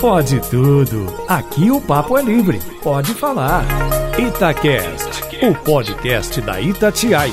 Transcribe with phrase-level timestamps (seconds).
[0.00, 1.06] Pode tudo.
[1.26, 2.60] Aqui o papo é livre.
[2.82, 3.64] Pode falar.
[4.18, 7.32] Itacast, o podcast da Itatiaia.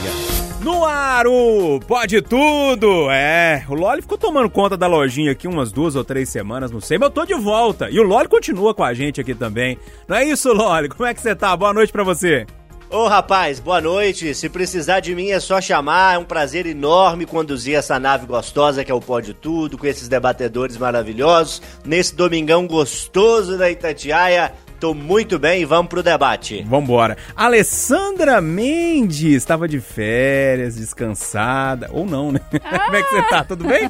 [0.62, 3.10] No ar, o Pode Tudo!
[3.10, 6.80] É, o Loli ficou tomando conta da lojinha aqui umas duas ou três semanas, não
[6.80, 7.90] sei, mas eu tô de volta.
[7.90, 9.78] E o Loli continua com a gente aqui também.
[10.08, 10.88] Não é isso, Loli?
[10.88, 11.58] Como é que você tá?
[11.58, 12.46] Boa noite pra você.
[12.92, 14.36] Ô rapaz, boa noite.
[14.36, 16.16] Se precisar de mim é só chamar.
[16.16, 20.10] É um prazer enorme conduzir essa nave gostosa que é o Pode Tudo, com esses
[20.10, 24.54] debatedores maravilhosos, nesse domingão gostoso da Itatiaia.
[24.82, 26.66] Tô muito bem e vamos pro debate.
[26.68, 27.16] Vambora.
[27.36, 31.88] Alessandra Mendes estava de férias, descansada.
[31.94, 32.40] Ou não, né?
[32.64, 32.80] Ah.
[32.90, 33.44] Como é que você tá?
[33.44, 33.88] Tudo bem?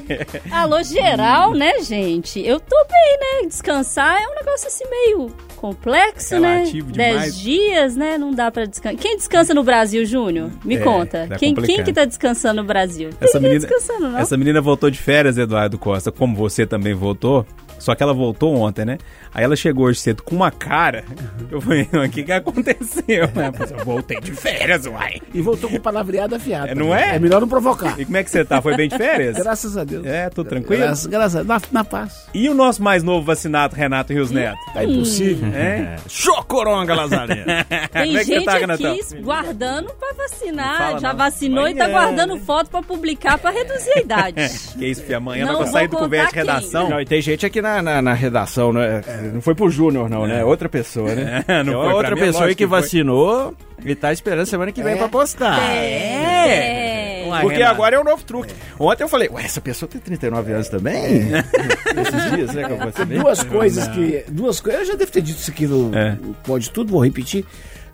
[0.50, 2.40] Alô, geral, né, gente?
[2.40, 3.48] Eu tô bem, né?
[3.48, 7.08] Descansar é um negócio assim meio complexo, Relativo né?
[7.10, 7.20] Demais.
[7.20, 8.16] Dez dias, né?
[8.16, 8.98] Não dá pra descansar.
[8.98, 10.50] Quem descansa no Brasil, Júnior?
[10.64, 11.26] Me é, conta.
[11.28, 13.10] Tá quem, quem que tá descansando no Brasil?
[13.20, 14.18] Essa menina, descansando, não?
[14.18, 17.44] essa menina voltou de férias, Eduardo Costa, como você também voltou.
[17.80, 18.98] Só que ela voltou ontem, né?
[19.32, 21.04] Aí ela chegou hoje cedo com uma cara.
[21.50, 23.28] Eu falei, o que que aconteceu?
[23.34, 23.52] Né?
[23.78, 25.20] Eu voltei de férias, uai.
[25.32, 26.70] E voltou com palavreada afiada.
[26.70, 27.16] É, não é?
[27.16, 27.98] É melhor não provocar.
[27.98, 28.60] E como é que você tá?
[28.60, 29.36] Foi bem de férias?
[29.36, 30.04] Graças a Deus.
[30.04, 30.82] É, tô tranquilo?
[30.82, 31.48] Graças, graças a Deus.
[31.48, 32.26] Na, na, paz.
[32.34, 34.58] E o nosso mais novo vacinado, Renato Rios Neto?
[34.72, 35.48] Tá impossível.
[35.54, 35.96] É?
[36.08, 37.44] Chocoronga, Lazareno.
[37.92, 38.96] Tem é gente tá, aqui Renatão?
[39.22, 40.98] guardando pra vacinar.
[40.98, 41.16] Já não.
[41.16, 44.34] vacinou e tá guardando foto pra publicar pra reduzir a idade.
[44.78, 45.18] que isso, filha.
[45.18, 46.88] Amanhã não vai sair do convite de redação.
[46.88, 49.02] Não, e tem gente aqui na, na, na redação, né?
[49.22, 50.40] Não foi pro Júnior, não, né?
[50.40, 50.44] É.
[50.44, 51.44] Outra pessoa, né?
[51.46, 53.54] É, não foi outra pessoa aí que, que vacinou
[53.84, 54.96] e tá esperando semana que vem é.
[54.96, 55.58] pra postar.
[55.72, 57.26] É.
[57.26, 57.40] é.
[57.40, 58.52] Porque agora é o um novo truque.
[58.78, 61.28] Ontem eu falei, ué, essa pessoa tem 39 anos também?
[61.32, 63.18] Esses dias, né, que eu vacinei.
[63.18, 64.24] Duas coisas que...
[64.28, 64.80] Duas coisas...
[64.80, 65.96] Eu já devo ter dito isso aqui no...
[65.96, 66.18] É.
[66.44, 67.44] Pode tudo, vou repetir.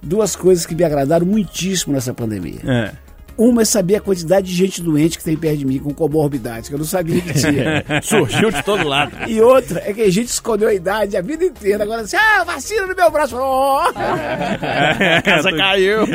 [0.03, 2.61] Duas coisas que me agradaram muitíssimo nessa pandemia.
[2.65, 3.06] É.
[3.39, 6.69] Uma é saber a quantidade de gente doente que tem perto de mim com comorbidades,
[6.69, 7.85] que eu não sabia que tinha.
[8.03, 9.13] Surgiu de todo lado.
[9.29, 11.85] E outra é que a gente escondeu a idade a vida inteira.
[11.85, 13.37] Agora assim, ah, vacina no meu braço.
[13.37, 13.81] Oh!
[13.81, 16.07] a casa caiu.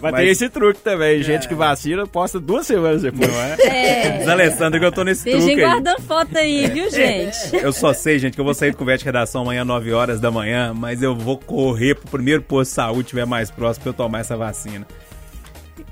[0.00, 1.22] Mas, Mas, tem esse truque também.
[1.22, 1.48] Gente é.
[1.48, 3.56] que vacina posta duas semanas depois, não é?
[3.60, 4.18] É.
[4.18, 7.36] Diz Alessandro que eu tô nesse tem truque gente guardando foto aí, viu, gente?
[7.60, 10.20] Eu só sei, gente, que eu vou sair do conversa de redação amanhã, 9 horas
[10.20, 13.82] da manhã, mas eu vou correr pro primeiro posto de saúde que estiver mais próximo
[13.82, 14.86] pra eu tomar essa vacina.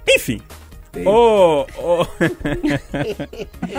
[0.08, 0.40] Enfim.
[1.04, 2.06] Ô, ô.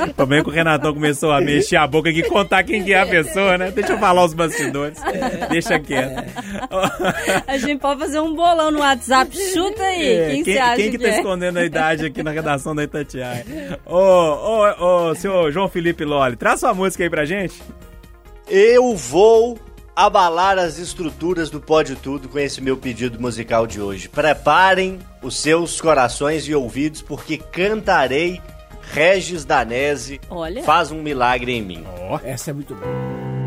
[0.16, 3.00] Também que o Renatão começou a mexer a boca aqui e contar quem que é
[3.00, 3.72] a pessoa, né?
[3.72, 5.00] Deixa eu falar os bastidores.
[5.50, 6.24] Deixa quieto.
[7.48, 9.36] A gente pode fazer um bolão no WhatsApp.
[9.36, 10.08] Chuta aí.
[10.08, 11.18] É, quem, quem Quem que, que tá é?
[11.18, 13.46] escondendo a idade aqui na redação da Itatiaia?
[13.86, 17.62] Ô, ô, ô, senhor João Felipe Loli, traz sua música aí pra gente.
[18.48, 19.58] Eu vou
[19.98, 24.08] abalar as estruturas do Pode Tudo com esse meu pedido musical de hoje.
[24.08, 28.40] Preparem os seus corações e ouvidos, porque cantarei
[28.94, 30.62] Regis Danese Olha.
[30.64, 31.84] faz um milagre em mim.
[32.12, 32.88] Oh, essa é muito boa.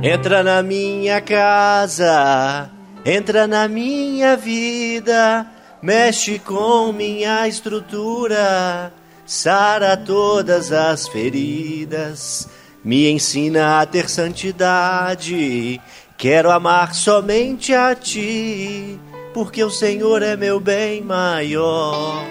[0.02, 2.68] Entra na minha casa,
[3.04, 5.46] entra na minha vida,
[5.80, 8.92] mexe com minha estrutura,
[9.24, 12.48] sara todas as feridas,
[12.82, 15.80] me ensina a ter santidade
[16.20, 19.00] Quero amar somente a ti,
[19.32, 22.22] porque o Senhor é meu bem maior.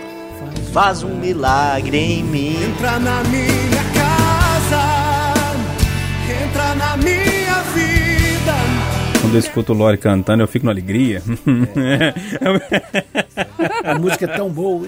[0.72, 2.56] Faz um milagre em mim.
[2.66, 5.34] Entra na minha casa,
[6.44, 7.29] entra na minha.
[9.30, 11.22] Quando eu escuto o Lore cantando, eu fico na alegria.
[11.78, 12.16] É.
[13.92, 14.88] A música é tão boa.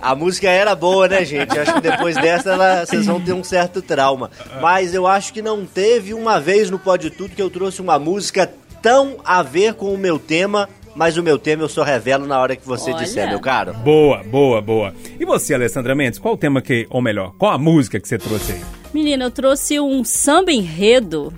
[0.00, 1.58] A música era boa, né, gente?
[1.58, 4.30] acho que depois dessa ela, vocês vão ter um certo trauma.
[4.60, 7.98] Mas eu acho que não teve uma vez no Pode Tudo que eu trouxe uma
[7.98, 8.48] música
[8.80, 12.40] tão a ver com o meu tema mas o meu tema eu só revelo na
[12.40, 13.04] hora que você Olha.
[13.04, 13.74] disser, meu caro.
[13.74, 14.94] Boa, boa, boa.
[15.20, 18.16] E você, Alessandra Mendes, qual o tema que, ou melhor, qual a música que você
[18.16, 18.62] trouxe aí?
[18.94, 21.34] Menina, eu trouxe um samba enredo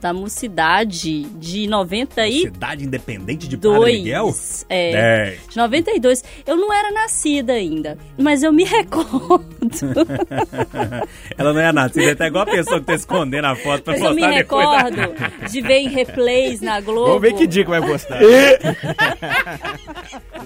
[0.00, 2.32] da Mocidade de 90 e...
[2.32, 4.34] Mocidade Independente de Padre Miguel?
[4.68, 5.48] É, 10.
[5.48, 6.24] de 92.
[6.46, 9.46] Eu não era nascida ainda, mas eu me recordo.
[11.36, 13.92] Ela não é nascida, é até igual a pessoa que tá escondendo a foto pra
[13.92, 15.52] mas postar eu me recordo depois.
[15.52, 17.06] de ver em replays na Globo.
[17.06, 18.20] Vamos ver que dia que vai postar.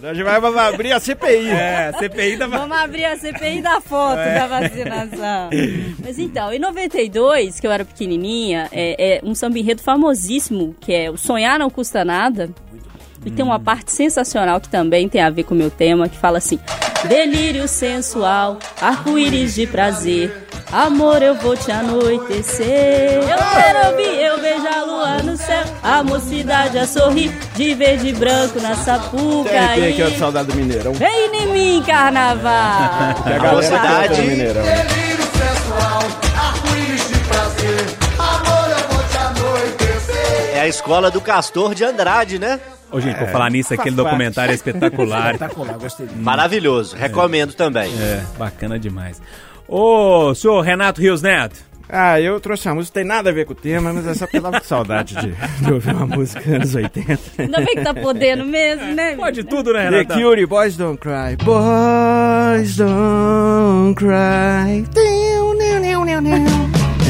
[0.03, 0.37] a gente vai
[0.67, 1.49] abrir a CPI.
[1.49, 2.47] É, a CPI da...
[2.47, 4.35] Vamos abrir a CPI da foto é.
[4.35, 5.51] da vacinação.
[6.03, 10.93] Mas então, em 92, que eu era pequenininha, é, é um samba enredo famosíssimo, que
[10.93, 12.49] é o Sonhar Não Custa Nada.
[13.27, 16.17] E tem uma parte sensacional que também tem a ver com o meu tema, que
[16.17, 16.59] fala assim:
[17.09, 20.47] Delírio sensual, arco-íris de prazer.
[20.73, 23.21] Amor, eu vou te anoitecer.
[23.23, 25.63] Eu quero ouvir, eu vejo a lua no céu.
[25.83, 29.51] A mocidade a sorrir, de verde e branco na sapuca.
[29.75, 30.93] Tem aqui o saudade do Mineirão.
[30.95, 32.51] Vem em mim, carnaval.
[33.25, 35.04] a, a mocidade.
[40.65, 42.59] A escola do Castor de Andrade, né?
[42.91, 45.35] Ô, gente, por falar nisso, aquele documentário é espetacular.
[45.35, 46.09] Espetacular, gostei.
[46.17, 47.93] Maravilhoso, recomendo também.
[48.01, 49.21] É, bacana demais.
[49.69, 51.61] Ô, senhor Renato Rios Neto.
[51.87, 54.25] Ah, eu trouxe uma música, tem nada a ver com o tema, mas é só
[54.25, 57.21] porque eu tava com saudade de, de ouvir uma música anos 80.
[57.39, 59.15] Ainda bem que tá podendo mesmo, né?
[59.17, 60.15] Pode tudo, né, The Renato?
[60.15, 61.37] Cure, Boys Don't Cry.
[61.45, 64.85] Boys Don't Cry.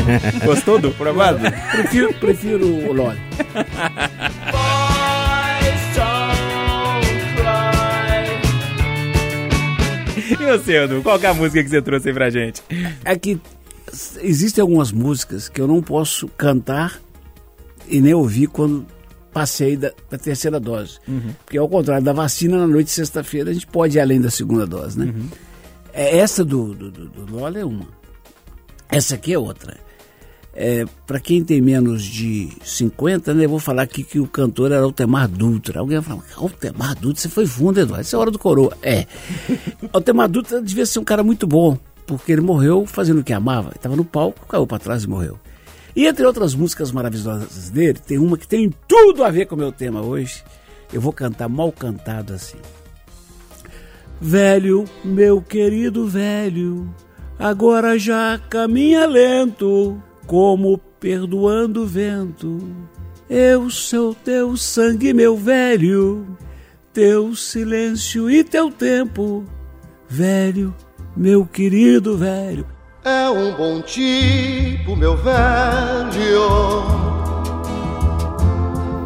[0.44, 1.38] Gostou do provado?
[1.72, 3.18] Prefiro, prefiro o Loli.
[10.30, 11.02] E você, Edu?
[11.02, 12.62] Qual que é a música que você trouxe aí pra gente?
[13.04, 13.40] É que
[14.22, 17.00] existem algumas músicas que eu não posso cantar
[17.88, 18.86] e nem ouvir quando
[19.32, 20.98] passei da, da terceira dose.
[21.44, 24.30] Porque ao contrário da vacina, na noite de sexta-feira a gente pode ir além da
[24.30, 25.12] segunda dose, né?
[25.92, 27.86] É, essa do, do, do, do Lola é uma.
[28.88, 29.76] Essa aqui é outra.
[30.56, 34.70] É, para quem tem menos de 50, né, eu vou falar aqui que o cantor
[34.70, 35.80] era Altemar Dutra.
[35.80, 38.76] Alguém vai falar, Altemar Dutra, você foi fundo, Eduardo, isso é hora do coroa.
[38.80, 39.06] É.
[39.92, 43.70] Altemar Dutra devia ser um cara muito bom, porque ele morreu fazendo o que amava.
[43.70, 45.38] Ele estava no palco, caiu para trás e morreu.
[45.96, 49.58] E entre outras músicas maravilhosas dele, tem uma que tem tudo a ver com o
[49.58, 50.42] meu tema hoje.
[50.92, 52.58] Eu vou cantar mal cantado assim.
[54.20, 56.88] Velho, meu querido velho,
[57.38, 62.58] agora já caminha lento, como perdoando o vento.
[63.28, 66.26] Eu sou teu sangue, meu velho,
[66.92, 69.44] teu silêncio e teu tempo.
[70.08, 70.74] Velho,
[71.16, 72.66] meu querido velho.
[73.04, 77.04] É um bom tipo, meu velho.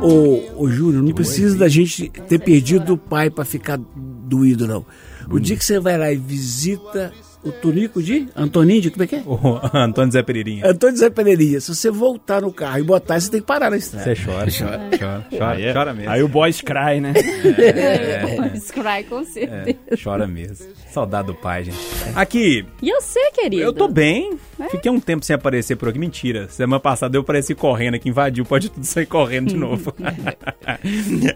[0.00, 4.86] Ô, ô Júnior, não precisa da gente ter perdido o pai pra ficar doído, não.
[5.30, 7.12] O dia que você vai lá e visita
[7.44, 9.22] o Tonico de Antoninho, de como é que é?
[9.24, 10.66] O Antônio Zé Pereirinha.
[10.66, 11.60] Antônio Zé Pereirinha.
[11.60, 14.04] Se você voltar no carro e botar, você tem que parar na estrada.
[14.14, 16.10] Você chora, chora, chora, chora, chora mesmo.
[16.10, 17.12] Aí o Boys Cry, né?
[17.56, 18.56] É.
[18.58, 19.78] Scry, com certeza.
[19.90, 20.66] É, chora mesmo.
[20.90, 21.78] Saudade do pai, gente.
[22.14, 23.62] Aqui, E você, querido?
[23.62, 24.36] eu tô bem.
[24.70, 25.98] Fiquei um tempo sem aparecer por aqui.
[25.98, 26.48] Mentira.
[26.48, 28.44] Semana passada eu apareci correndo aqui, invadiu.
[28.44, 29.94] Pode tudo sair correndo de novo.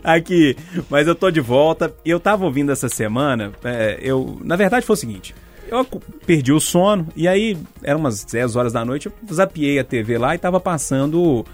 [0.03, 0.57] aqui,
[0.91, 1.93] mas eu tô de volta.
[2.05, 3.53] E eu tava ouvindo essa semana.
[3.65, 5.35] é, eu, na verdade, foi o seguinte.
[5.73, 5.85] Eu
[6.27, 10.19] perdi o sono e aí eram umas 10 horas da noite, eu zapiei a TV
[10.19, 11.45] lá e tava passando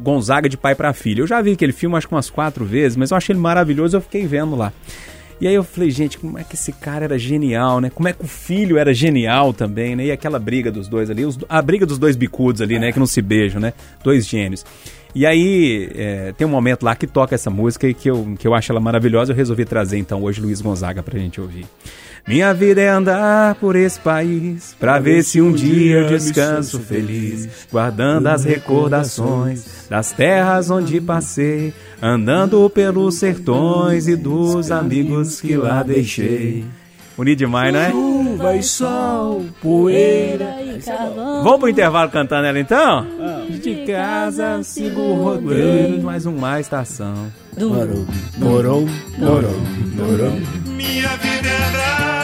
[0.00, 1.22] Gonzaga de pai pra filho.
[1.22, 3.96] Eu já vi aquele filme acho que umas quatro vezes, mas eu achei ele maravilhoso,
[3.96, 4.72] eu fiquei vendo lá.
[5.40, 7.90] E aí eu falei, gente, como é que esse cara era genial, né?
[7.90, 10.06] Como é que o filho era genial também, né?
[10.06, 12.90] E aquela briga dos dois ali, os- a briga dos dois bicudos ali, né?
[12.90, 13.72] Que não se beijam, né?
[14.02, 14.66] Dois gênios.
[15.14, 18.48] E aí é, tem um momento lá que toca essa música e que eu, que
[18.48, 19.30] eu acho ela maravilhosa.
[19.32, 21.66] Eu resolvi trazer então hoje Luiz Gonzaga pra gente ouvir.
[22.26, 27.48] Minha vida é andar por esse país pra ver se um dia eu descanso feliz,
[27.70, 31.72] guardando as recordações das terras onde passei,
[32.02, 36.64] andando pelos sertões e dos amigos que lá deixei.
[37.18, 37.90] Bonito demais, não é?
[37.90, 40.62] Chuva e sol, poeira.
[40.62, 41.42] E carvão.
[41.42, 43.04] Vamos pro intervalo cantando ela então?
[43.60, 47.26] De casa sigo o roteiro, mais uma estação.
[47.58, 48.06] Morou,
[48.36, 48.86] morou,
[49.18, 49.60] morou,
[49.96, 50.32] morou.
[50.64, 52.17] Minha vida é andar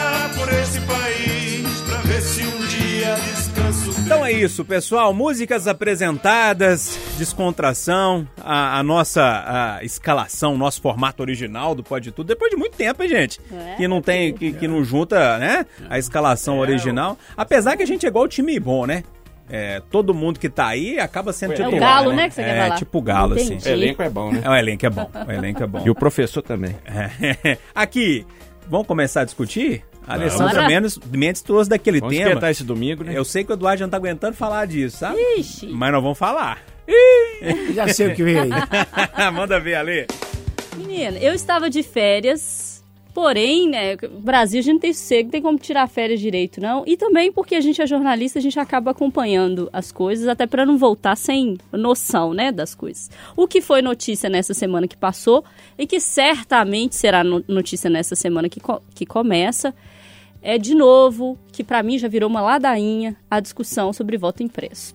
[4.05, 5.11] Então é isso, pessoal.
[5.15, 12.27] Músicas apresentadas, descontração, a, a nossa a escalação, nosso formato original do Pode Tudo.
[12.27, 13.41] Depois de muito tempo, hein, gente?
[13.51, 15.65] É, que não tem, que, que não junta, né?
[15.89, 17.17] A escalação original.
[17.35, 19.03] Apesar que a gente é igual o time bom, né?
[19.49, 21.75] É, todo mundo que tá aí acaba sendo É titular.
[21.75, 22.75] o galo, né, que você é, quer falar?
[22.77, 23.45] tipo galo, assim.
[23.55, 23.69] Entendi.
[23.69, 24.41] O elenco é bom, né?
[24.43, 25.11] É, o elenco é bom.
[25.27, 25.81] O elenco é bom.
[25.85, 26.75] E o professor também.
[26.85, 27.57] É.
[27.73, 28.25] Aqui,
[28.67, 29.83] vamos começar a discutir?
[30.07, 30.67] A Alessandra Bora.
[30.67, 32.27] Mendes, Mendes trouxe daquele Vamos tema.
[32.29, 33.17] esquentar esse domingo, né?
[33.17, 35.17] Eu sei que o Eduardo já não tá aguentando falar disso, sabe?
[35.37, 35.67] Ixi.
[35.67, 36.59] Mas nós vamos falar.
[37.73, 38.49] Já sei o que vem aí.
[39.33, 40.05] Manda ver ali.
[40.77, 42.74] Menina, eu estava de férias,
[43.15, 46.83] porém, né, Brasil a gente não tem sossego, não tem como tirar férias direito, não.
[46.85, 50.65] E também porque a gente é jornalista, a gente acaba acompanhando as coisas, até para
[50.65, 53.09] não voltar sem noção, né, das coisas.
[53.35, 55.43] O que foi notícia nessa semana que passou
[55.77, 59.73] e que certamente será no- notícia nessa semana que, co- que começa,
[60.41, 64.94] é de novo, que para mim já virou uma ladainha, a discussão sobre voto impresso.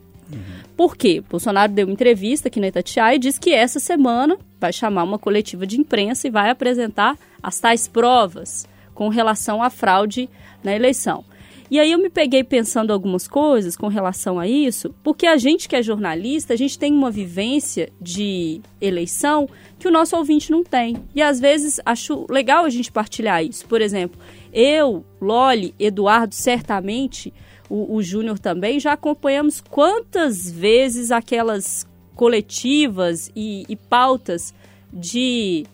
[0.77, 1.23] Por quê?
[1.29, 5.19] Bolsonaro deu uma entrevista aqui na Itatiaia e disse que essa semana vai chamar uma
[5.19, 10.29] coletiva de imprensa e vai apresentar as tais provas com relação à fraude
[10.63, 11.25] na eleição.
[11.71, 15.69] E aí eu me peguei pensando algumas coisas com relação a isso, porque a gente
[15.69, 20.65] que é jornalista, a gente tem uma vivência de eleição que o nosso ouvinte não
[20.65, 20.97] tem.
[21.15, 23.65] E às vezes acho legal a gente partilhar isso.
[23.67, 24.21] Por exemplo,
[24.53, 27.33] eu, Loli, Eduardo, certamente,
[27.71, 31.87] o, o Júnior também, já acompanhamos quantas vezes aquelas
[32.17, 34.53] coletivas e, e pautas
[34.93, 35.65] de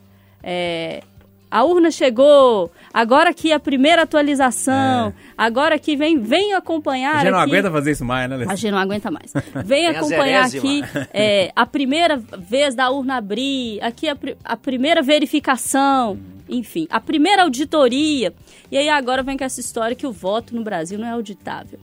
[0.43, 1.03] é,
[1.51, 5.13] a urna chegou, agora aqui a primeira atualização, é.
[5.39, 7.17] agora que vem, vem acompanhar.
[7.17, 9.33] A gente não aqui, aguenta fazer isso mais, né, A gente não aguenta mais.
[9.65, 16.19] Vem acompanhar aqui é, a primeira vez da urna abrir, aqui a, a primeira verificação,
[16.49, 18.33] enfim, a primeira auditoria.
[18.71, 21.79] E aí agora vem com essa história que o voto no Brasil não é auditável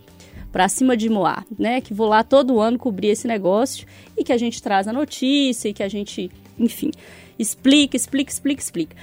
[0.51, 1.81] para cima de Moá, né?
[1.81, 5.69] Que vou lá todo ano cobrir esse negócio e que a gente traz a notícia
[5.69, 6.29] e que a gente,
[6.59, 6.91] enfim,
[7.39, 8.95] explica, explica, explica, explica.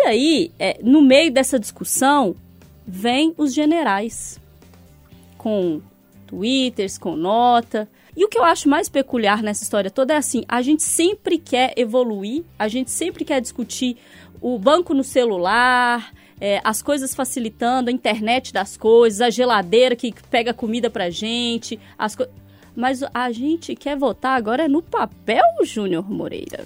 [0.02, 2.36] aí, é, no meio dessa discussão,
[2.86, 4.38] vem os generais
[5.36, 5.82] com
[6.24, 7.88] twitters, com nota.
[8.16, 11.36] E o que eu acho mais peculiar nessa história toda é assim: a gente sempre
[11.36, 13.96] quer evoluir, a gente sempre quer discutir
[14.40, 20.14] o banco no celular, é, as coisas facilitando, a internet das coisas, a geladeira que
[20.30, 22.24] pega comida pra gente, as co...
[22.76, 26.64] mas a gente quer votar agora no papel, Júnior Moreira.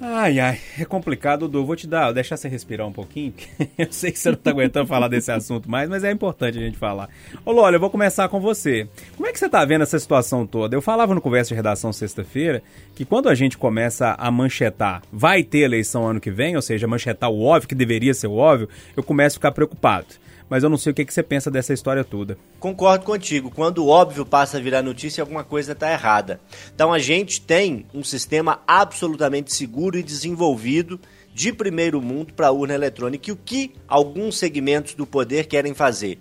[0.00, 1.66] Ai, ai, é complicado, Dudu.
[1.66, 3.34] Vou te dar, deixar você respirar um pouquinho.
[3.76, 6.60] eu sei que você não tá aguentando falar desse assunto mais, mas é importante a
[6.60, 7.08] gente falar.
[7.44, 8.88] Ô, Lola, eu vou começar com você.
[9.16, 10.76] Como é que você tá vendo essa situação toda?
[10.76, 12.62] Eu falava no Conversa de Redação sexta-feira
[12.94, 16.86] que quando a gente começa a manchetar, vai ter eleição ano que vem, ou seja,
[16.86, 20.06] manchetar o óbvio, que deveria ser o óbvio, eu começo a ficar preocupado
[20.48, 22.38] mas eu não sei o que, que você pensa dessa história toda.
[22.58, 23.50] Concordo contigo.
[23.50, 26.40] Quando o óbvio passa a virar notícia, alguma coisa está errada.
[26.74, 31.00] Então a gente tem um sistema absolutamente seguro e desenvolvido
[31.34, 33.30] de primeiro mundo para a urna eletrônica.
[33.30, 36.18] E o que alguns segmentos do poder querem fazer?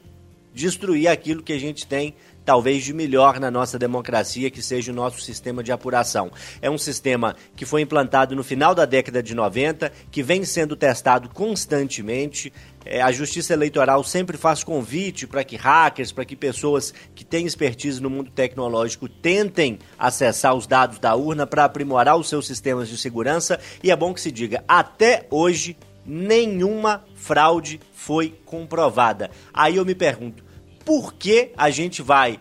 [0.53, 2.13] Destruir aquilo que a gente tem
[2.47, 6.31] talvez de melhor na nossa democracia, que seja o nosso sistema de apuração.
[6.61, 10.73] É um sistema que foi implantado no final da década de 90, que vem sendo
[10.73, 12.53] testado constantemente.
[12.89, 17.45] É, a Justiça Eleitoral sempre faz convite para que hackers, para que pessoas que têm
[17.45, 22.87] expertise no mundo tecnológico tentem acessar os dados da urna para aprimorar os seus sistemas
[22.87, 23.59] de segurança.
[23.83, 25.75] E é bom que se diga, até hoje,
[26.05, 29.29] nenhuma fraude foi comprovada.
[29.53, 30.41] Aí eu me pergunto,
[30.85, 32.39] por que a gente vai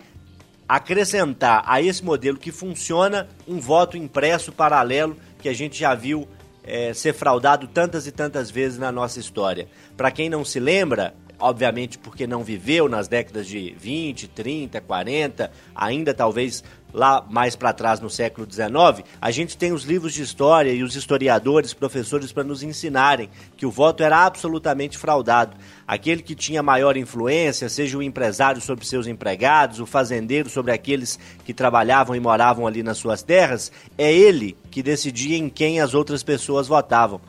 [0.69, 6.29] acrescentar a esse modelo que funciona um voto impresso paralelo que a gente já viu
[6.67, 9.69] é, ser fraudado tantas e tantas vezes na nossa história.
[9.97, 15.51] Para quem não se lembra, obviamente porque não viveu nas décadas de 20, 30, 40,
[15.75, 16.63] ainda talvez
[16.97, 20.83] lá mais para trás no século XIX, a gente tem os livros de história e
[20.83, 25.57] os historiadores, professores para nos ensinarem que o voto era absolutamente fraudado.
[25.87, 31.19] Aquele que tinha maior influência, seja o empresário sobre seus empregados, o fazendeiro sobre aqueles
[31.45, 35.93] que trabalhavam e moravam ali nas suas terras, é ele que decidia em quem as
[35.93, 37.21] outras pessoas votavam.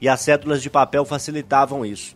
[0.00, 2.14] E as cédulas de papel facilitavam isso.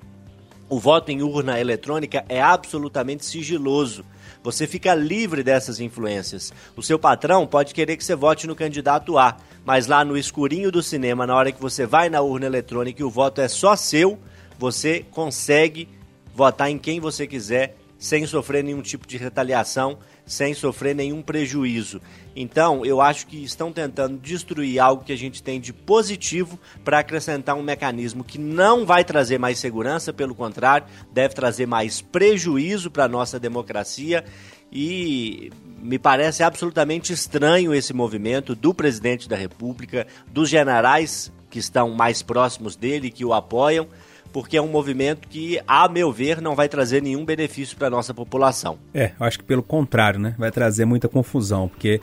[0.71, 4.05] O voto em urna eletrônica é absolutamente sigiloso.
[4.43, 6.53] Você fica livre dessas influências.
[6.77, 10.71] O seu patrão pode querer que você vote no candidato A, mas lá no escurinho
[10.71, 13.75] do cinema, na hora que você vai na urna eletrônica e o voto é só
[13.75, 14.19] seu,
[14.59, 15.89] você consegue
[16.35, 19.99] votar em quem você quiser sem sofrer nenhum tipo de retaliação,
[20.29, 22.01] sem sofrer nenhum prejuízo.
[22.37, 27.01] Então, eu acho que estão tentando destruir algo que a gente tem de positivo para
[27.01, 32.91] acrescentar um mecanismo que não vai trazer mais segurança, pelo contrário, deve trazer mais prejuízo
[32.91, 34.25] para a nossa democracia.
[34.71, 41.91] E me parece absolutamente estranho esse movimento do presidente da República, dos generais que estão
[41.91, 43.89] mais próximos dele, que o apoiam
[44.33, 47.91] porque é um movimento que, a meu ver, não vai trazer nenhum benefício para a
[47.91, 48.79] nossa população.
[48.93, 50.35] É, eu acho que pelo contrário, né?
[50.39, 52.01] Vai trazer muita confusão, porque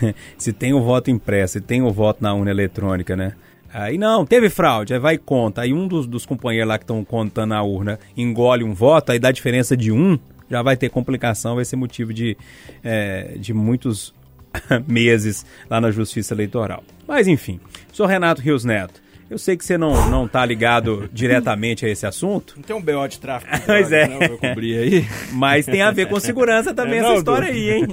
[0.38, 3.34] se tem o voto impresso e tem o voto na urna eletrônica, né?
[3.72, 5.62] Aí não, teve fraude, aí vai e conta.
[5.62, 9.18] Aí um dos, dos companheiros lá que estão contando a urna engole um voto, aí
[9.18, 10.18] dá diferença de um,
[10.50, 12.36] já vai ter complicação, vai ser motivo de,
[12.82, 14.14] é, de muitos
[14.86, 16.82] meses lá na Justiça Eleitoral.
[17.06, 17.60] Mas enfim,
[17.92, 19.05] sou Renato Rios Neto.
[19.28, 22.54] Eu sei que você não, não tá ligado diretamente a esse assunto.
[22.56, 23.52] Não tem um BO de tráfico.
[23.66, 24.06] Pois é.
[24.06, 24.38] Não, eu
[24.80, 25.04] aí.
[25.32, 27.86] Mas tem a ver com segurança também é, essa história aí, hein?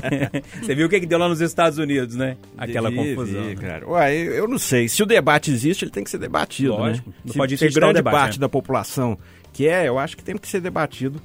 [0.62, 2.36] você viu o que, que deu lá nos Estados Unidos, né?
[2.56, 3.42] Aquela vi, confusão.
[3.42, 3.54] Vi, né?
[3.56, 3.88] cara.
[3.88, 4.88] Ué, eu não sei.
[4.88, 6.78] Se o debate existe, ele tem que ser debatido, né?
[6.78, 7.10] Lógico.
[7.10, 7.16] né?
[7.24, 8.40] Não se, pode se grande debate, parte né?
[8.40, 9.18] da população
[9.52, 11.20] que é, eu acho que tem que ser debatido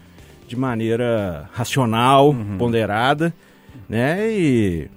[0.48, 2.58] de maneira racional, uhum.
[2.58, 3.34] ponderada,
[3.88, 4.30] né?
[4.32, 4.90] E,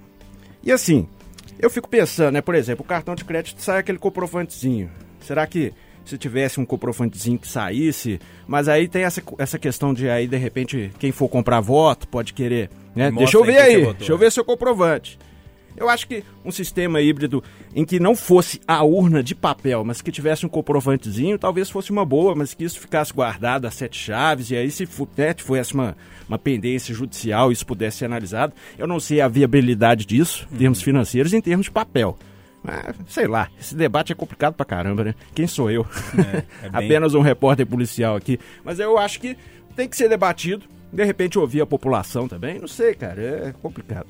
[0.63, 1.07] e assim,
[1.59, 2.41] eu fico pensando, né?
[2.41, 4.91] Por exemplo, o cartão de crédito sai aquele comprovantezinho.
[5.21, 5.73] Será que
[6.05, 10.37] se tivesse um comprovantezinho que saísse, mas aí tem essa, essa questão de aí, de
[10.39, 13.11] repente, quem for comprar voto pode querer, né?
[13.11, 15.19] Deixa eu ver aí, deixa eu ver seu comprovante.
[15.77, 17.43] Eu acho que um sistema híbrido
[17.75, 21.91] em que não fosse a urna de papel, mas que tivesse um comprovantezinho, talvez fosse
[21.93, 25.75] uma boa, mas que isso ficasse guardado a sete chaves, e aí se né, fosse
[25.75, 25.97] uma,
[26.29, 28.53] uma pendência judicial, isso pudesse ser analisado.
[28.77, 32.19] Eu não sei a viabilidade disso, em termos financeiros, em termos de papel.
[32.61, 35.15] Mas, sei lá, esse debate é complicado pra caramba, né?
[35.33, 35.87] Quem sou eu?
[36.19, 38.39] É, é bem- Apenas um repórter policial aqui.
[38.65, 39.37] Mas eu acho que
[39.77, 40.67] tem que ser debatido.
[40.93, 42.59] De repente ouvir a população também.
[42.59, 43.21] Não sei, cara.
[43.23, 44.07] É complicado.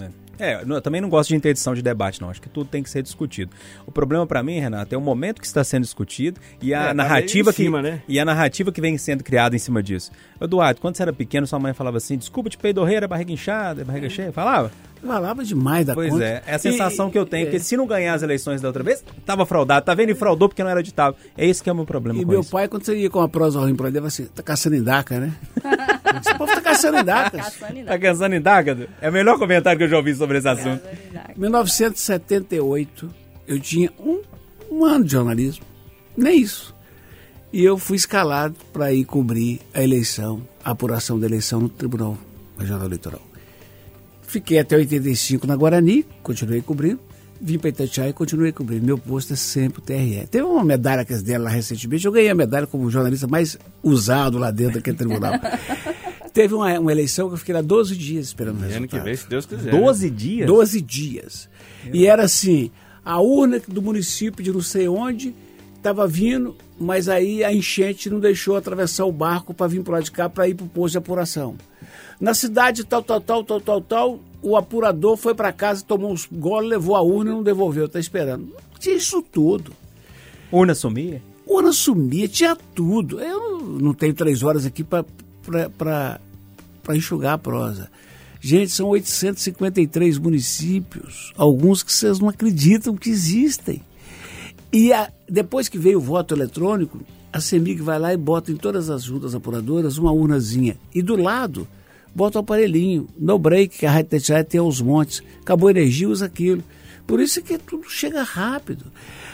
[0.00, 2.30] É, eu não- eu também não gosto de interdição de debate, não.
[2.30, 3.50] Acho que tudo tem que ser discutido.
[3.86, 6.86] O problema pra mim, Renato, é o momento que está sendo discutido e a É,
[6.88, 8.02] tá narrativa em cima, que né?
[8.08, 10.10] e a narrativa que vem sendo criada em cima disso.
[10.40, 14.08] Eduardo, quando você era pequeno, sua mãe falava assim: "Desculpa de peidorreira, barriga inchada, barriga
[14.08, 14.32] cheia".
[14.32, 14.70] Falava?
[15.00, 16.24] Falava demais da Pois conta.
[16.24, 17.44] é, é a sensação E- que eu tenho, é.
[17.46, 20.10] porque se não ganhar as eleições da outra vez, tava fraudado, tá vendo?
[20.10, 21.16] E fraudou porque não era editável.
[21.36, 22.50] É esse que é o meu problema E com meu isso.
[22.50, 24.74] pai, quando você ia com uma prosa ruim pra ele, ele falava assim, tá caçando
[24.74, 25.32] em daca, né?
[26.20, 27.04] Esse povo tá caçando em.
[27.04, 28.88] Caçando e Tá cansando em dágado?
[29.00, 30.82] É o melhor comentário que eu já ouvi sobre esse assunto.
[31.36, 33.10] Em 1978,
[33.46, 34.20] eu tinha um,
[34.70, 35.64] um ano de jornalismo,
[36.16, 36.74] nem isso.
[37.52, 42.18] E eu fui escalado para ir cobrir a eleição, a apuração da eleição no Tribunal
[42.58, 43.22] Regional Eleitoral.
[44.22, 47.00] Fiquei até 85 na Guarani, continuei cobrindo.
[47.40, 48.84] Vim para Itatiaia e continuei cobrindo.
[48.84, 50.26] Meu posto é sempre o TRE.
[50.30, 52.04] Teve uma medalha que eles deram lá recentemente.
[52.04, 55.32] Eu ganhei a medalha como jornalista mais usado lá dentro daquele tribunal.
[56.38, 59.00] Teve uma, uma eleição que eu fiquei lá 12 dias esperando o Ano resultado.
[59.00, 59.72] que vem, se Deus quiser.
[59.72, 60.46] 12 dias?
[60.46, 61.48] 12 dias.
[61.92, 62.70] E era assim,
[63.04, 65.34] a urna do município de não sei onde
[65.74, 70.04] estava vindo, mas aí a enchente não deixou atravessar o barco para vir para lado
[70.04, 71.56] de cá para ir para o posto de apuração.
[72.20, 76.28] Na cidade tal, tal, tal, tal, tal, tal, o apurador foi para casa, tomou uns
[76.30, 78.54] goles, levou a urna e não devolveu, está esperando.
[78.78, 79.72] Tinha isso tudo.
[80.52, 81.20] Urna sumia?
[81.44, 83.20] Urna sumia, tinha tudo.
[83.20, 86.20] Eu não tenho três horas aqui para
[86.96, 87.90] enxugar a prosa.
[88.40, 93.82] Gente, são 853 municípios, alguns que vocês não acreditam que existem.
[94.72, 97.00] E a- depois que veio o voto eletrônico,
[97.32, 100.76] a CEMIG vai lá e bota em todas as juntas apuradoras uma urnazinha.
[100.94, 101.66] E do lado,
[102.14, 105.22] bota o aparelhinho, no break, que a Rádio tem aos montes.
[105.40, 106.62] Acabou a energia, usa aquilo.
[107.08, 108.92] Por isso que tudo chega rápido.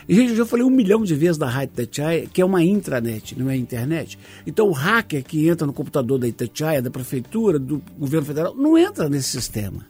[0.09, 3.37] Gente, eu já falei um milhão de vezes da Rádio Itatiaia, que é uma intranet,
[3.37, 4.17] não é internet.
[4.47, 8.79] Então o hacker que entra no computador da Itatiaia, da prefeitura, do governo federal, não
[8.79, 9.89] entra nesse sistema.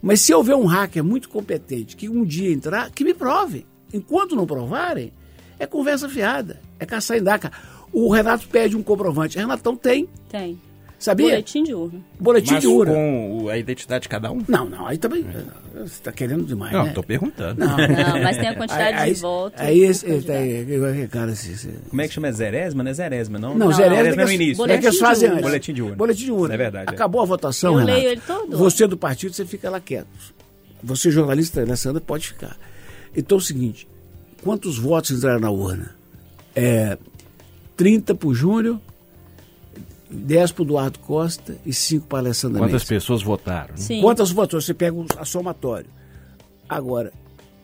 [0.00, 3.66] Mas se houver um hacker muito competente que um dia entrar, que me prove.
[3.92, 5.12] Enquanto não provarem,
[5.58, 7.52] é conversa fiada, é caçar em daca.
[7.92, 9.36] O Renato pede um comprovante.
[9.36, 10.58] Renatão tem, Tem.
[10.98, 11.28] Sabia?
[11.30, 12.00] Boletim de urna.
[12.18, 12.92] Boletim Mas de urna.
[12.92, 14.42] com o- a identidade de cada um?
[14.48, 15.24] Não, não, aí também.
[15.74, 16.92] Você está querendo demais, Não, né?
[16.92, 17.60] tô perguntando.
[17.60, 19.60] Não, Não, mas tem a quantidade aí, de votos.
[19.60, 22.28] Aí esse, aí, cara, assim, assim, Como é que chama?
[22.28, 22.82] É Zerésima?
[22.82, 23.50] Não é Zerésima, não?
[23.50, 24.64] Não, Não, Zerésima Zerésima é no que- início.
[24.64, 25.34] É que eles Boletim de fazem urna.
[25.38, 25.48] antes.
[25.50, 25.96] Boletim de urna.
[25.96, 26.54] Boletim de urna.
[26.54, 26.94] É verdade, é.
[26.94, 27.98] Acabou a votação, Eu Renato.
[27.98, 28.56] leio ele todo.
[28.58, 30.06] Você do partido, você fica lá quieto.
[30.82, 32.56] Você, jornalista, Alessandra, pode ficar.
[33.16, 33.88] Então é o seguinte:
[34.42, 35.94] quantos votos entraram na urna?
[36.54, 36.98] É,
[37.76, 38.80] 30 para o Júnior,
[40.10, 42.88] 10 para o Eduardo Costa e 5 para a Alessandra Quantas Mendes.
[42.88, 43.70] pessoas votaram?
[43.70, 43.76] né?
[43.76, 44.00] Sim.
[44.00, 44.64] Quantas votos?
[44.64, 45.86] Você pega o a somatório.
[46.68, 47.12] Agora,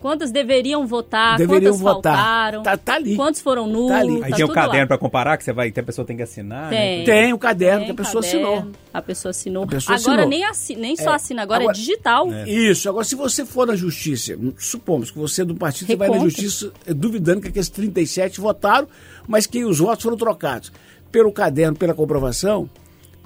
[0.01, 1.39] Quantas deveriam votar?
[1.39, 2.15] Deveriam quantas votar.
[2.15, 2.63] faltaram?
[2.63, 3.17] Tá- tá ali.
[3.17, 3.89] Quantos foram nulos?
[3.89, 4.23] Tá ali.
[4.23, 6.23] Aí tá tem o caderno pra comparar, que você vai, que a pessoa tem que
[6.23, 6.71] assinar.
[6.71, 6.77] né?
[6.97, 7.05] Tem.
[7.07, 8.73] tem o caderno Tem que a pessoa caderno, assinou.
[8.93, 9.63] A pessoa assinou.
[9.65, 10.29] A pessoa agora assinou.
[10.29, 11.15] nem, assi- nem só É.
[11.15, 12.29] assina, agora, Agora- é digital.
[12.47, 12.87] Isso.
[12.87, 16.19] Agora, se você for na justiça, supomos que você é do partido, você vai na
[16.19, 18.87] justiça eh, duvidando que aqueles 37 votaram,
[19.27, 20.71] mas que os votos foram trocados.
[21.15, 22.69] Pelo caderno, pela comprovação,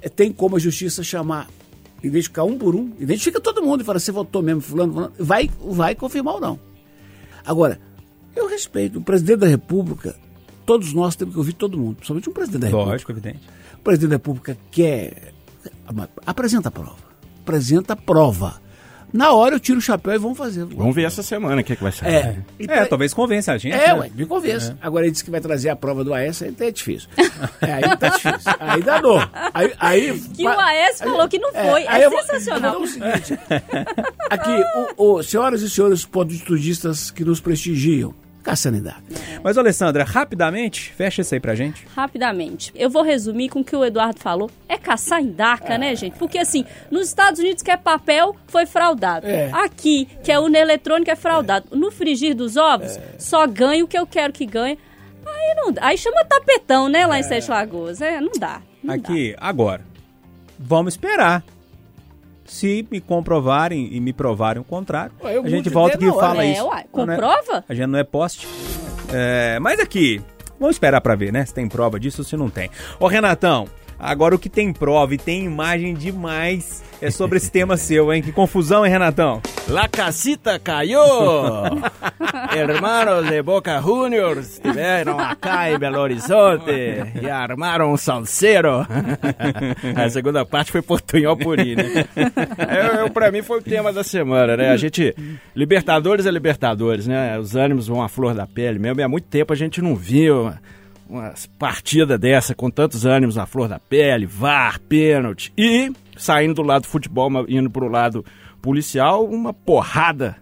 [0.03, 1.49] eh, tem como a justiça chamar,
[2.03, 5.51] identificar um por um, identifica todo mundo e fala, você votou mesmo, fulano, fulano, vai,
[5.59, 6.61] vai confirmar ou não.
[7.47, 7.81] Agora,
[8.37, 10.15] eu respeito, o presidente da República,
[10.67, 12.93] todos nós temos que ouvir todo mundo, principalmente um presidente da República.
[12.93, 13.41] Lógico, evidente.
[13.73, 15.33] O presidente da República quer.
[16.27, 16.99] Apresenta a prova.
[17.41, 18.61] Apresenta a prova.
[19.13, 20.65] Na hora eu tiro o chapéu e vamos fazer.
[20.67, 22.15] Vamos ver essa semana o que, é que vai sair.
[22.15, 22.37] É.
[22.59, 23.75] E É, pra- talvez convença a gente.
[23.75, 23.95] É, né?
[23.95, 24.77] ué, me convença.
[24.83, 27.09] Agora ele disse que vai trazer a prova do AES, aí é difícil.
[27.63, 28.53] É, aí tá difícil.
[28.61, 29.19] Aí danou.
[29.55, 31.83] Aí, aí, Que o AES falou que não foi.
[31.85, 32.71] É, aí eu vou- sensacional.
[32.71, 33.39] Então é o seguinte.
[34.31, 34.65] Aqui,
[34.97, 38.15] o, o- senhoras e senhores podestudistas que nos prestigiam,
[38.53, 39.03] em daca.
[39.43, 41.87] Mas, Alessandra, rapidamente, fecha isso aí pra gente.
[41.95, 42.73] Rapidamente.
[42.75, 44.51] Eu vou resumir com o que o Eduardo falou.
[44.69, 46.19] É caçar em daca, né, gente?
[46.19, 49.27] Porque assim, nos Estados Unidos que é papel, foi fraudado.
[49.27, 49.51] É.
[49.53, 51.77] Aqui, que é urna eletrônica, é fraudado.
[51.77, 54.79] No frigir dos ovos, só ganho o que eu quero que ganhe.
[55.27, 55.85] Aí não dá.
[55.85, 58.01] Aí chama tapetão, né, lá em Sete Lagoas.
[58.01, 58.63] É, não dá.
[58.83, 59.83] Não Aqui, agora,
[60.59, 61.45] vamos esperar.
[62.49, 66.13] Se me comprovarem e me provarem o contrário, Ué, eu a gente volta aqui e
[66.13, 66.63] fala É, isso.
[66.65, 67.65] Não é- comprova?
[67.69, 68.49] A gente não é poste.
[69.13, 70.21] É, mas aqui,
[70.59, 71.45] vamos esperar pra ver, né?
[71.45, 72.71] Se tem prova disso ou se não tem.
[72.99, 73.67] Ô, Renatão,
[73.99, 78.23] Agora o que tem prova e tem imagem demais é sobre esse tema seu, hein?
[78.23, 79.41] Que confusão, hein, Renatão?
[79.69, 81.65] La casita cayó.
[82.57, 86.71] Hermanos de Boca Juniors estiveram acá em Belo Horizonte
[87.21, 88.87] e armaram um salseiro.
[89.97, 92.07] A segunda parte foi Portunhol Puri, né?
[92.17, 94.71] Eu, eu, pra mim foi o tema da semana, né?
[94.71, 95.15] A gente.
[95.55, 97.39] Libertadores é Libertadores, né?
[97.39, 99.01] Os ânimos vão à flor da pele mesmo.
[99.01, 100.53] E há muito tempo a gente não viu
[101.09, 105.53] uma partida dessa com tantos ânimos à flor da pele, VAR, pênalti.
[105.57, 108.25] E saindo do lado do futebol, indo pro lado
[108.61, 110.37] policial, uma porrada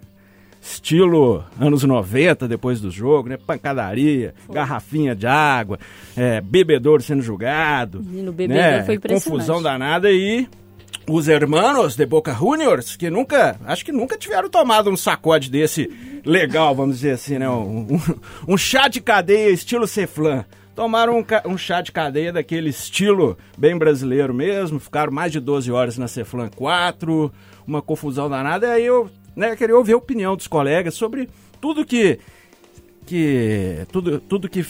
[0.60, 3.36] estilo anos 90, depois do jogo, né?
[3.36, 4.54] Pancadaria, Foi.
[4.54, 5.78] garrafinha de água,
[6.16, 8.00] é, bebedouro sendo julgado.
[8.00, 8.84] Bebedouro né?
[8.84, 10.48] foi Confusão danada e
[11.08, 15.90] os hermanos de Boca Juniors, que nunca, acho que nunca tiveram tomado um sacode desse
[16.24, 17.48] legal, vamos dizer assim, né?
[17.48, 18.00] Um, um,
[18.54, 20.44] um chá de cadeia estilo Ceflan.
[20.74, 25.72] Tomaram um, um, chá de cadeia daquele estilo bem brasileiro mesmo, ficaram mais de 12
[25.72, 27.32] horas na Ceflan 4,
[27.66, 28.66] uma confusão danada.
[28.66, 32.18] E aí eu né, queria ouvir a opinião dos colegas sobre tudo que.
[33.06, 34.66] que tudo, tudo que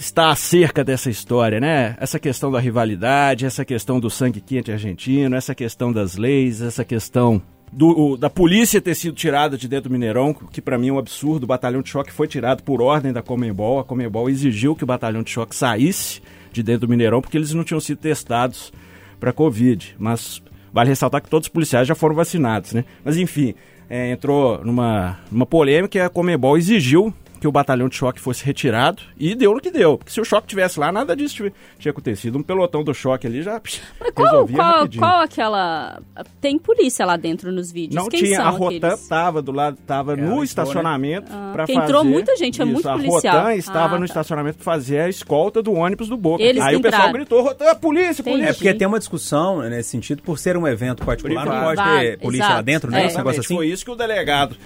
[0.00, 1.94] está acerca dessa história, né?
[2.00, 6.84] Essa questão da rivalidade, essa questão do sangue quente argentino, essa questão das leis, essa
[6.84, 10.92] questão do, da polícia ter sido tirada de dentro do Mineirão, que para mim é
[10.92, 11.44] um absurdo.
[11.44, 13.78] O batalhão de choque foi tirado por ordem da Comembol.
[13.78, 17.52] A Comembol exigiu que o batalhão de choque saísse de dentro do Mineirão porque eles
[17.52, 18.72] não tinham sido testados
[19.20, 19.96] para Covid.
[19.98, 22.84] Mas vale ressaltar que todos os policiais já foram vacinados, né?
[23.04, 23.54] Mas enfim,
[23.88, 28.44] é, entrou numa, numa polêmica e a Comembol exigiu que o batalhão de choque fosse
[28.44, 29.96] retirado e deu no que deu.
[29.96, 32.38] Porque se o choque tivesse lá, nada disso tinha acontecido.
[32.38, 33.60] Um pelotão do choque ali já
[33.98, 36.00] Mas qual, qual, qual, aquela...
[36.40, 37.94] Tem polícia lá dentro nos vídeos?
[37.94, 41.50] Não Quem tinha, a Rotan tava do lado, tava no entrou, estacionamento né?
[41.52, 41.78] para fazer...
[41.78, 43.36] entrou muita gente, é isso, muito a policial.
[43.36, 44.12] A Rotan estava ah, no tá.
[44.12, 46.42] estacionamento para fazer a escolta do ônibus do Boca.
[46.42, 46.98] Eles Aí entraram.
[46.98, 48.30] o pessoal gritou, Rotan, polícia, Entendi.
[48.30, 48.50] polícia.
[48.50, 52.18] É porque tem uma discussão nesse sentido, por ser um evento particular, não pode ter
[52.18, 52.56] polícia Exato.
[52.56, 53.04] lá dentro, né?
[53.04, 53.06] É.
[53.06, 53.54] Esse negócio assim.
[53.54, 54.56] Foi isso que o delegado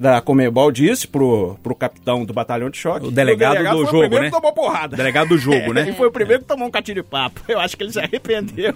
[0.00, 3.06] da Comebol disse pro, pro capitão do batalhão de choque.
[3.06, 4.30] O delegado, o delegado do foi jogo, o primeiro né?
[4.30, 4.94] que tomou porrada.
[4.94, 5.82] O delegado do jogo, né?
[5.82, 7.42] Ele foi o primeiro que tomou um catinho de papo.
[7.46, 8.72] Eu acho que ele se arrependeu.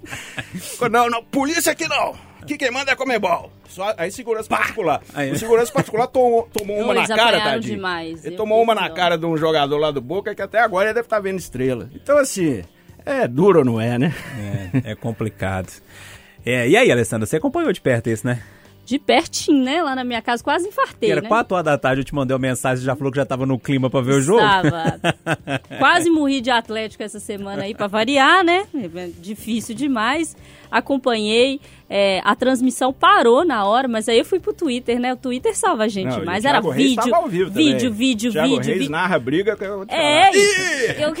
[0.90, 2.14] não, não, polícia aqui não.
[2.46, 3.52] Que quem manda é a Comebol.
[3.68, 5.02] Só, aí segurança particular.
[5.12, 7.74] Aí, o segurança particular tomou, tomou uma Eles na cara, tadinho.
[7.74, 8.24] demais.
[8.24, 8.94] Ele Eu tomou uma na dó.
[8.94, 11.90] cara de um jogador lá do Boca que até agora ele deve estar vendo estrela.
[11.94, 12.64] Então, assim,
[13.04, 14.14] é duro ou não é, né?
[14.82, 15.70] É, é complicado.
[16.46, 18.42] É, e aí, Alessandra, você acompanhou de perto esse, né?
[18.88, 19.82] De pertinho, né?
[19.82, 21.28] Lá na minha casa, quase infartei, Era né?
[21.28, 23.58] 4 horas da tarde, eu te mandei uma mensagem, já falou que já tava no
[23.58, 24.40] clima pra ver o jogo?
[24.40, 24.98] Estava.
[25.78, 28.66] Quase morri de Atlético essa semana aí, pra variar, né?
[29.20, 30.34] Difícil demais.
[30.70, 31.60] Acompanhei.
[31.90, 35.12] é, a transmissão parou na hora, mas aí eu fui pro Twitter, né?
[35.14, 36.44] O Twitter salva a gente Não, mais.
[36.44, 37.92] o Era vídeo, tava ao vivo vídeo, também.
[37.92, 38.90] vídeo, Thiago vídeo, Reis vídeo.
[38.92, 40.60] narra a briga que eu vou te É, isso.
[41.00, 41.14] Eu...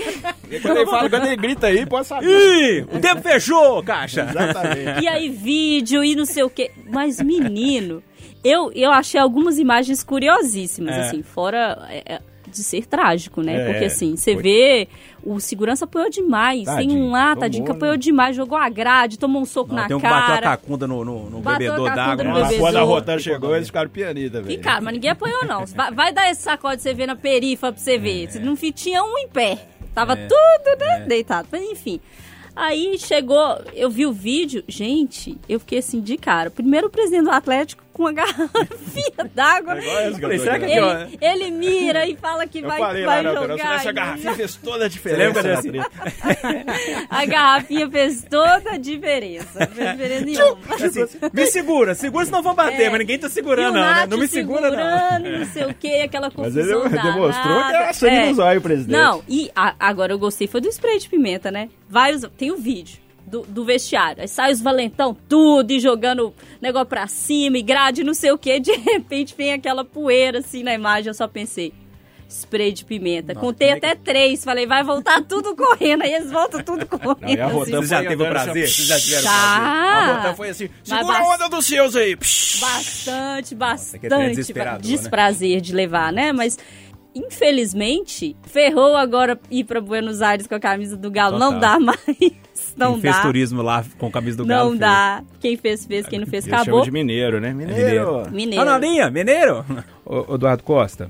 [0.50, 2.26] E quando ele fala, quando ele grita aí, pode saber.
[2.26, 4.26] Ih, o tempo fechou, caixa!
[4.28, 5.00] Exatamente.
[5.04, 6.70] E aí, vídeo e não sei o quê.
[6.90, 8.02] Mas, menino,
[8.44, 11.00] eu, eu achei algumas imagens curiosíssimas, É.
[11.00, 13.56] assim, fora é, é, de ser trágico, né?
[13.62, 14.42] É, Porque, assim, você foi.
[14.42, 14.88] vê,
[15.22, 16.64] o segurança apoiou demais.
[16.64, 17.76] Tem Tadinho, um lá, tadinho, que né?
[17.76, 20.26] apoiou demais, jogou a grade, tomou um soco Não, na tem um que bateu a
[20.40, 20.56] cara.
[20.56, 22.24] cacunda no, no, no bebedor d'água.
[22.24, 22.58] né?
[22.58, 22.82] Quando a.
[22.82, 24.60] Rotan chegou, eles ficaram pianita, E, velho.
[24.60, 25.64] cara, mas ninguém apoiou, não.
[25.66, 28.28] Vai, vai dar esse sacode você vê na perifa pra você ver.
[28.40, 29.58] Não fi- tinha um em pé.
[29.94, 31.48] Tava tudo, né, deitado.
[31.52, 32.00] Mas, enfim.
[32.54, 36.50] Aí chegou, eu vi o vídeo, gente, eu fiquei assim de cara.
[36.50, 39.74] Primeiro o presidente do Atlético com uma garrafinha d'água.
[39.74, 43.74] aqui, Ele, ele mira e fala que Eu vai, falei vai lá jogar.
[43.74, 45.22] essa garrafinha fez toda a Você diferença.
[45.24, 45.68] lembra desse?
[45.70, 45.90] treta.
[47.10, 49.58] A garrafinha fez toda a diferença.
[49.60, 50.58] Não fez diferença nenhuma.
[50.74, 52.90] Assim, me segura, segura senão vão bater, É.
[52.90, 54.06] mas ninguém tá segurando, não, né?
[54.08, 54.76] Não me segura, não.
[54.78, 58.60] segurando, não sei o que, aquela Mas confusão ele demonstrou que era sangue no zóio,
[58.60, 58.96] presidente.
[58.96, 61.68] Não, e a- agora eu gostei, foi do spray de pimenta, né?
[61.88, 66.86] Vários, tem o vídeo do, do vestiário, aí sai os valentão tudo e jogando negócio
[66.86, 70.74] pra cima e grade, não sei o que, de repente vem aquela poeira assim na
[70.74, 71.72] imagem, eu só pensei...
[72.30, 73.34] Spray de pimenta.
[73.34, 74.44] Contei até três.
[74.44, 76.02] Falei, vai voltar tudo correndo.
[76.02, 77.22] Aí eles voltam tudo correndo.
[77.22, 77.54] Não, e a assim.
[77.54, 78.68] Rotan já teve o prazer?
[78.68, 79.56] Vocês já tiveram o Tá.
[79.56, 80.10] prazer?
[80.10, 82.14] A Rotan foi assim, segura a onda dos seus aí.
[82.60, 84.94] Bastante, é bastante desesperador, né?
[84.94, 86.30] desprazer de levar, né?
[86.30, 86.58] Mas
[87.14, 91.38] infelizmente ferrou agora ir pra Buenos Aires com a camisa do Galo.
[91.38, 91.50] Total.
[91.50, 91.96] Não dá mais.
[92.78, 93.22] Não Quem fez dá.
[93.22, 94.62] turismo lá com camisa do Galo.
[94.64, 94.80] Não fez.
[94.80, 95.22] dá.
[95.40, 96.06] Quem fez, fez.
[96.06, 96.82] Quem não fez, chamam acabou.
[96.82, 97.48] de mineiro, né?
[97.50, 98.30] É Mineiro.
[98.30, 98.64] Mineiro.
[98.64, 99.64] Não, não, linha, mineiro.
[100.04, 101.08] Ô, Eduardo Costa,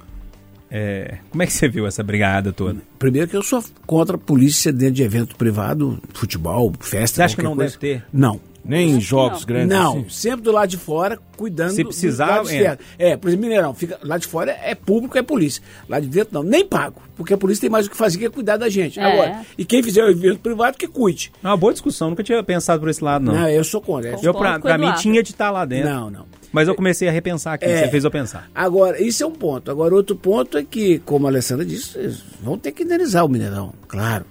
[0.70, 2.78] é, como é que você viu essa brigada toda?
[2.98, 7.36] Primeiro que eu sou contra a polícia dentro de evento privado, futebol, festa, Você acha
[7.36, 7.76] que não coisa.
[7.78, 8.04] deve ter?
[8.12, 8.40] Não.
[8.68, 9.46] Nem em jogos não.
[9.46, 10.08] grandes Não, assim?
[10.10, 12.52] sempre do lado de fora, cuidando Se do- precisar, do lado é.
[12.54, 12.78] externo.
[12.98, 15.62] É, por exemplo, Mineirão, fica, lá de fora é público, é polícia.
[15.88, 18.26] Lá de dentro não, nem pago, porque a polícia tem mais o que fazer que
[18.26, 19.00] é cuidar da gente.
[19.00, 19.02] É.
[19.04, 21.32] Agora, e quem fizer o evento privado, que cuide.
[21.42, 23.32] É uma boa discussão, nunca tinha pensado por esse lado, não.
[23.34, 24.16] Não, eu sou contra.
[24.22, 25.88] eu, pra, pra mim, tinha de estar lá dentro.
[25.90, 26.26] Não, não.
[26.50, 27.84] Mas eu comecei a repensar aqui, É.
[27.84, 28.48] você fez eu pensar.
[28.54, 29.70] Agora, isso é um ponto.
[29.70, 33.74] Agora, outro ponto é que, como a Alessandra disse, vão ter que indenizar o Mineirão,
[33.86, 34.24] claro.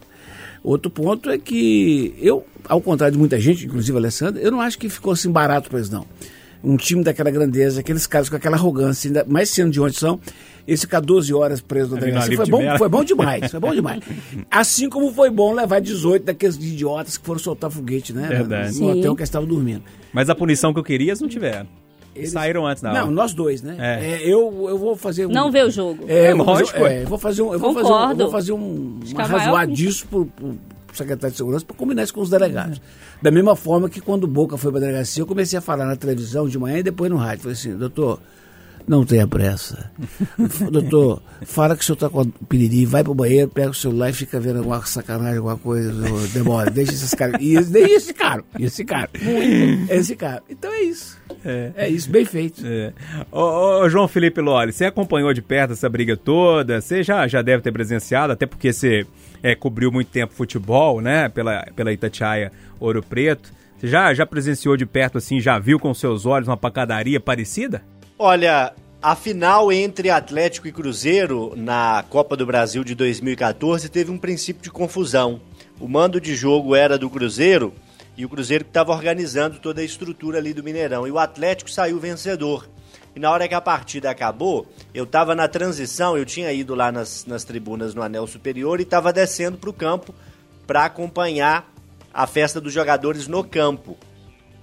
[0.67, 4.59] Outro ponto é que eu, ao contrário de muita gente, inclusive a Alessandra, eu não
[4.59, 6.05] acho que ficou assim barato para eles, não.
[6.61, 10.19] Um time daquela grandeza, aqueles caras com aquela arrogância, ainda mais sendo de onde são,
[10.67, 13.49] esse ficar 12 horas preso na Ali no delegacia Alípio foi bom, foi bom demais,
[13.49, 14.03] foi bom demais.
[14.51, 18.27] Assim como foi bom levar 18 daqueles idiotas que foram soltar foguete, né?
[18.27, 18.67] Verdade.
[18.67, 18.99] No Sim.
[18.99, 19.83] hotel que estavam dormindo.
[20.11, 21.69] Mas a punição que eu queria, eles não tiveram.
[22.17, 23.11] Eles- Saíram antes da Não, hora.
[23.11, 23.75] nós dois, né?
[23.79, 24.13] É.
[24.13, 25.29] É, eu, eu vou fazer um...
[25.29, 26.05] Não vê o jogo.
[26.07, 28.17] É, eu vou fazer, lógico, é, eu vou fazer um, eu vou fazer um, eu
[28.17, 30.55] vou fazer um, uma a maior razoar disso pro, pro
[30.93, 32.81] secretário de segurança para combinar isso com os delegados.
[33.21, 35.95] Da mesma forma que quando o Boca foi para delegacia, eu comecei a falar na
[35.95, 37.41] televisão de manhã e depois no rádio.
[37.43, 38.19] Falei assim, doutor,
[38.87, 39.91] não tenha pressa.
[40.71, 44.13] doutor, fala que o senhor tá com piriri, vai pro banheiro, pega o celular e
[44.13, 45.91] fica vendo alguma sacanagem, alguma coisa,
[46.33, 47.41] demora, deixa esses caras.
[47.41, 49.09] E esse, esse cara, esse cara.
[49.89, 50.41] Esse cara.
[50.49, 51.17] Então é isso.
[51.75, 52.61] É, isso, bem feito.
[52.65, 52.91] É.
[53.31, 56.81] Ô, ô, João Felipe Loli, você acompanhou de perto essa briga toda?
[56.81, 59.05] Você já, já deve ter presenciado, até porque você
[59.41, 61.29] é, cobriu muito tempo futebol, né?
[61.29, 63.53] Pela, pela Itatiaia Ouro Preto.
[63.77, 67.83] Você já, já presenciou de perto, assim, já viu com seus olhos uma pancadaria parecida?
[68.17, 74.17] Olha, a final entre Atlético e Cruzeiro na Copa do Brasil de 2014 teve um
[74.17, 75.39] princípio de confusão.
[75.79, 77.71] O mando de jogo era do Cruzeiro
[78.17, 81.07] e o Cruzeiro que estava organizando toda a estrutura ali do Mineirão.
[81.07, 82.67] E o Atlético saiu vencedor.
[83.15, 86.91] E na hora que a partida acabou, eu estava na transição, eu tinha ido lá
[86.91, 90.13] nas, nas tribunas no Anel Superior e estava descendo para o campo
[90.65, 91.71] para acompanhar
[92.13, 93.97] a festa dos jogadores no campo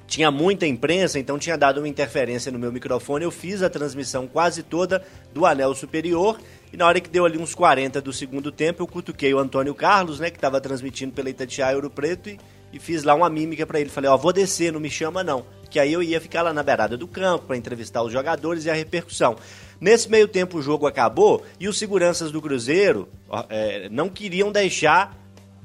[0.06, 3.24] tinha muita imprensa, então tinha dado uma interferência no meu microfone.
[3.24, 6.38] Eu fiz a transmissão quase toda do anel superior.
[6.72, 9.74] E na hora que deu ali uns 40 do segundo tempo, eu cutuquei o Antônio
[9.74, 12.38] Carlos, né, que estava transmitindo pela Itatiaia Ouro Preto, e,
[12.74, 13.88] e fiz lá uma mímica para ele.
[13.88, 15.46] Falei, ó, vou descer, não me chama não.
[15.70, 18.70] Que aí eu ia ficar lá na beirada do campo para entrevistar os jogadores e
[18.70, 19.37] a repercussão.
[19.80, 23.08] Nesse meio tempo o jogo acabou e os seguranças do Cruzeiro
[23.48, 25.16] é, não queriam deixar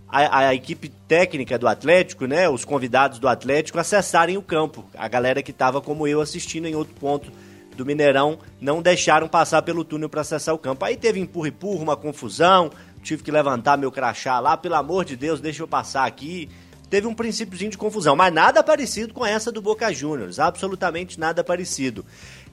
[0.08, 4.86] a, a equipe técnica do Atlético, né, os convidados do Atlético, acessarem o campo.
[4.95, 7.32] A galera que estava como eu assistindo em outro ponto
[7.76, 10.86] do Mineirão não deixaram passar pelo túnel para acessar o campo.
[10.86, 15.39] Aí teve empurra-empurra, uma confusão, tive que levantar meu crachá lá, pelo amor de Deus,
[15.41, 16.50] deixa eu passar aqui.
[16.89, 21.43] Teve um princípiozinho de confusão, mas nada parecido com essa do Boca Juniors, absolutamente nada
[21.43, 22.04] parecido.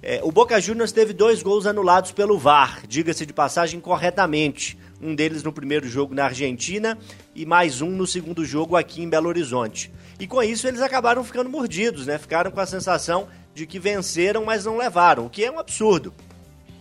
[0.03, 4.79] É, o Boca Juniors teve dois gols anulados pelo VAR, diga-se de passagem corretamente.
[5.01, 6.99] Um deles no primeiro jogo na Argentina
[7.35, 9.91] e mais um no segundo jogo aqui em Belo Horizonte.
[10.19, 12.19] E com isso eles acabaram ficando mordidos, né?
[12.19, 16.13] Ficaram com a sensação de que venceram, mas não levaram, o que é um absurdo.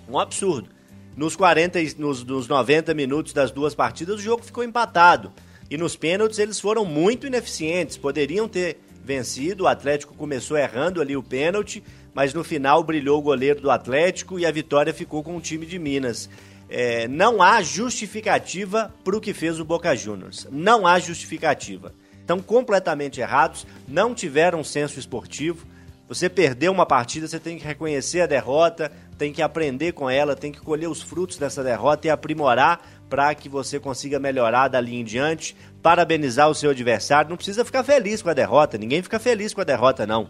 [0.09, 0.69] Um absurdo.
[1.15, 5.31] Nos 40 e nos, nos 90 minutos das duas partidas, o jogo ficou empatado.
[5.69, 9.63] E nos pênaltis eles foram muito ineficientes, poderiam ter vencido.
[9.63, 14.39] O Atlético começou errando ali o pênalti, mas no final brilhou o goleiro do Atlético
[14.39, 16.29] e a vitória ficou com o time de Minas.
[16.67, 20.47] É, não há justificativa para o que fez o Boca Juniors.
[20.51, 21.93] Não há justificativa.
[22.19, 25.67] Estão completamente errados, não tiveram senso esportivo.
[26.07, 30.35] Você perdeu uma partida, você tem que reconhecer a derrota, tem que aprender com ela,
[30.35, 34.95] tem que colher os frutos dessa derrota e aprimorar para que você consiga melhorar dali
[34.95, 37.29] em diante, parabenizar o seu adversário.
[37.29, 40.27] Não precisa ficar feliz com a derrota, ninguém fica feliz com a derrota, não.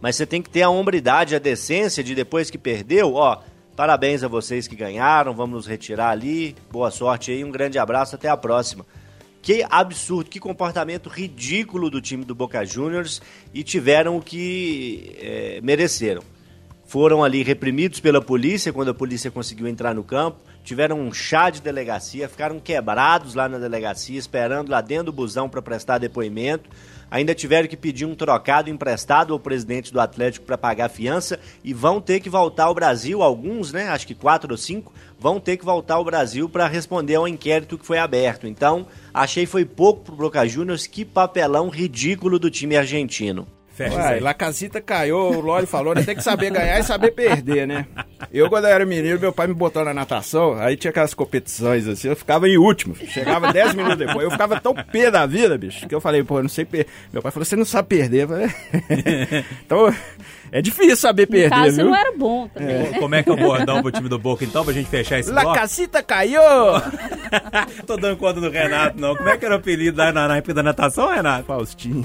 [0.00, 3.40] Mas você tem que ter a hombridade, a decência de depois que perdeu, ó,
[3.74, 8.14] parabéns a vocês que ganharam, vamos nos retirar ali, boa sorte aí, um grande abraço,
[8.14, 8.84] até a próxima.
[9.40, 13.22] Que absurdo, que comportamento ridículo do time do Boca Juniors
[13.54, 16.22] e tiveram o que é, mereceram.
[16.86, 21.48] Foram ali reprimidos pela polícia quando a polícia conseguiu entrar no campo, tiveram um chá
[21.48, 26.68] de delegacia, ficaram quebrados lá na delegacia, esperando lá dentro do busão para prestar depoimento.
[27.10, 31.40] Ainda tiveram que pedir um trocado emprestado ao presidente do Atlético para pagar a fiança
[31.64, 33.88] e vão ter que voltar ao Brasil, alguns, né?
[33.88, 37.78] Acho que quatro ou cinco, vão ter que voltar ao Brasil para responder ao inquérito
[37.78, 38.46] que foi aberto.
[38.46, 43.48] Então, achei foi pouco pro Boca Juniors, que papelão ridículo do time argentino.
[43.78, 44.20] Fecha aí.
[44.20, 46.02] Lacazita caiu, o Loli falou, né?
[46.02, 47.86] Tem que saber ganhar e saber perder, né?
[48.32, 51.86] Eu, quando eu era menino, meu pai me botou na natação, aí tinha aquelas competições
[51.86, 54.24] assim, eu ficava em último, chegava 10 minutos depois.
[54.24, 56.90] Eu ficava tão pé da vida, bicho, que eu falei, pô, eu não sei perder.
[57.12, 58.24] Meu pai falou, você não sabe perder.
[58.24, 58.48] Eu falei,
[59.64, 59.94] então,
[60.50, 61.90] É difícil saber No perder, caso, você viu?
[61.90, 62.98] não era bom também, né?
[62.98, 65.30] Como é que é o bordão pro time do Boca, então, pra gente fechar esse
[65.30, 65.58] La bloco?
[65.58, 66.40] casita caiu!
[67.86, 69.14] Tô dando conta do Renato, não.
[69.14, 71.44] Como é que era o apelido lá na, na da natação, Renato?
[71.44, 72.02] Faustinho.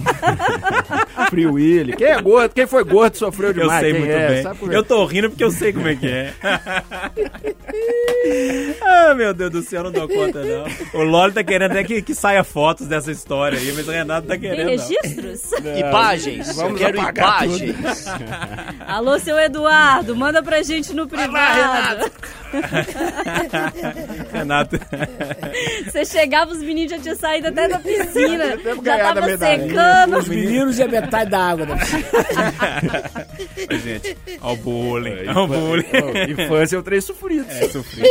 [1.30, 1.96] Free Willy.
[1.96, 2.54] Quem é gordo?
[2.54, 3.82] Quem foi gordo sofreu Eu demais.
[3.82, 4.28] sei Quem muito é?
[4.30, 4.44] bem.
[4.44, 4.78] Sabe é?
[4.78, 6.34] Eu tô rindo porque eu sei como é que é.
[8.82, 10.66] ah, meu Deus do céu, eu não dou conta, não.
[11.00, 14.28] O Loli tá querendo até que, que saia fotos dessa história aí, mas o Renato
[14.28, 14.66] tá Tem querendo.
[14.66, 14.70] não.
[14.72, 15.52] registros?
[15.78, 16.50] Imagens.
[16.50, 18.06] Eu Vamos quero apagar imagens.
[18.88, 22.02] Alô, seu Eduardo, manda pra gente no privado.
[22.02, 22.12] Renato.
[25.86, 28.58] Você chegava, os meninos já tinham saído até da piscina.
[28.84, 30.18] Já tava secando.
[30.18, 31.66] Os meninos e a metade da água.
[31.66, 32.04] Da piscina.
[33.72, 35.28] Ô, gente, ó o bullying.
[35.36, 35.86] Ó o bullying.
[36.30, 37.46] Infância é o trem sofrido.
[37.50, 38.04] É, sofri.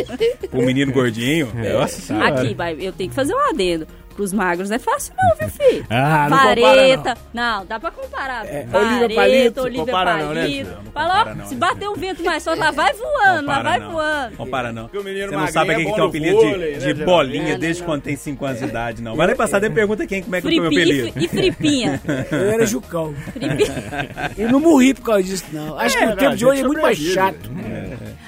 [0.53, 1.53] O menino gordinho.
[1.55, 2.41] Nossa senhora.
[2.41, 3.87] Aqui, vai, eu tenho que fazer um adendo.
[4.13, 5.87] Pros magros não é fácil não, viu, filho?
[5.91, 7.15] Ah, não compara, Vareta.
[7.33, 7.67] Não.
[7.67, 8.47] dá pra comparar.
[8.47, 9.87] É, Vareta, Olívia Palito.
[9.87, 10.71] Compara não, né, Palito.
[10.71, 11.61] Não compara não, se né?
[11.61, 13.91] bater um vento mais forte, lá vai voando, lá vai não.
[13.93, 14.37] voando.
[14.37, 14.83] Compara não.
[14.85, 16.87] Porque o menino Você não sabe é quem que bom tem o apelido vôlei, de,
[16.87, 17.89] né, de bolinha Não, não, desde não.
[17.89, 19.17] quando tem 5 anos de idade, não.
[19.17, 21.19] Vai lá passar, daí pergunta quem, como é que foi meu Fripinha apelido.
[21.21, 22.01] e, e fripinha.
[22.31, 23.15] Eu era Jucão.
[23.33, 24.33] Fripinha.
[24.39, 25.79] E não morri por causa disso, não.
[25.79, 27.51] Acho que É, o não, tempo de hoje é muito mais chato.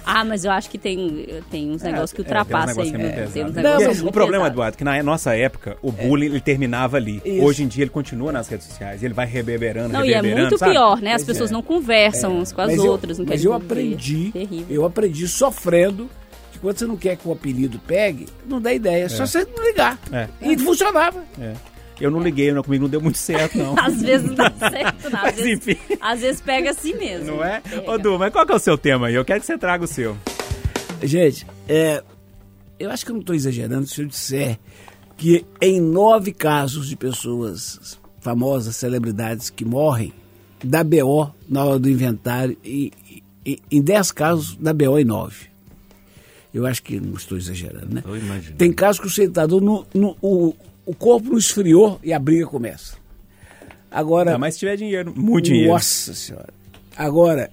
[0.04, 2.96] Ah, mas eu acho que tem, tem uns negócios que É, tem uns ultrapassam negócios
[2.96, 3.26] que é?
[3.32, 4.46] Tem uns Não, negócios mas o problema.
[4.46, 7.20] Eduardo, que na nossa época, o bullying ele terminava ali.
[7.24, 7.42] Isso.
[7.44, 9.02] Hoje em dia ele continua nas redes sociais.
[9.02, 10.72] Ele vai reverberando, Não, e é reverberando, muito sabe?
[10.72, 11.10] pior, né?
[11.14, 11.52] As Pois pessoas é.
[11.52, 14.66] não conversam umas com as Mas eu- outras, não mas eu aprendi, Terrível.
[14.76, 16.08] eu aprendi sofrendo
[16.52, 19.44] que quando você não quer que o apelido pegue, não dá ideia, é só você
[19.56, 19.98] não ligar.
[20.12, 20.28] É.
[20.42, 21.22] E funcionava.
[21.40, 21.52] É.
[22.00, 23.74] Eu não liguei, não, comigo não deu muito certo, não.
[23.78, 25.18] Às vezes não dá certo, não.
[25.18, 25.76] Às Mas vezes, enfim.
[26.00, 27.36] às vezes pega assim mesmo.
[27.36, 27.60] Não é?
[27.60, 27.88] Pega.
[27.90, 29.14] Ô, Du, mas qual que é o seu tema aí?
[29.14, 30.16] Eu quero que você traga o seu.
[31.02, 32.02] Gente, é,
[32.78, 34.58] eu acho que eu não estou exagerando se eu disser
[35.16, 40.12] que em nove casos de pessoas famosas, celebridades que morrem,
[40.62, 42.92] dá BO na hora do inventário e,
[43.44, 45.46] e- em dez casos dá BO em nove.
[46.52, 48.02] Eu acho que não estou exagerando, né?
[48.06, 48.56] Eu imagino.
[48.56, 50.54] Tem casos que o sentador, no, no- o,
[50.86, 52.96] o corpo não esfriou e a briga começa.
[53.90, 55.72] Agora, Ainda mais se tiver dinheiro, muito dinheiro.
[55.72, 56.48] nossa senhora.
[56.96, 57.50] Agora,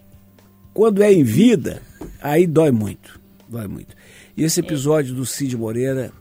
[0.73, 1.81] quando é em vida,
[2.21, 3.19] aí dói muito.
[3.49, 3.95] Dói muito.
[4.35, 6.11] E esse episódio do Cid Moreira,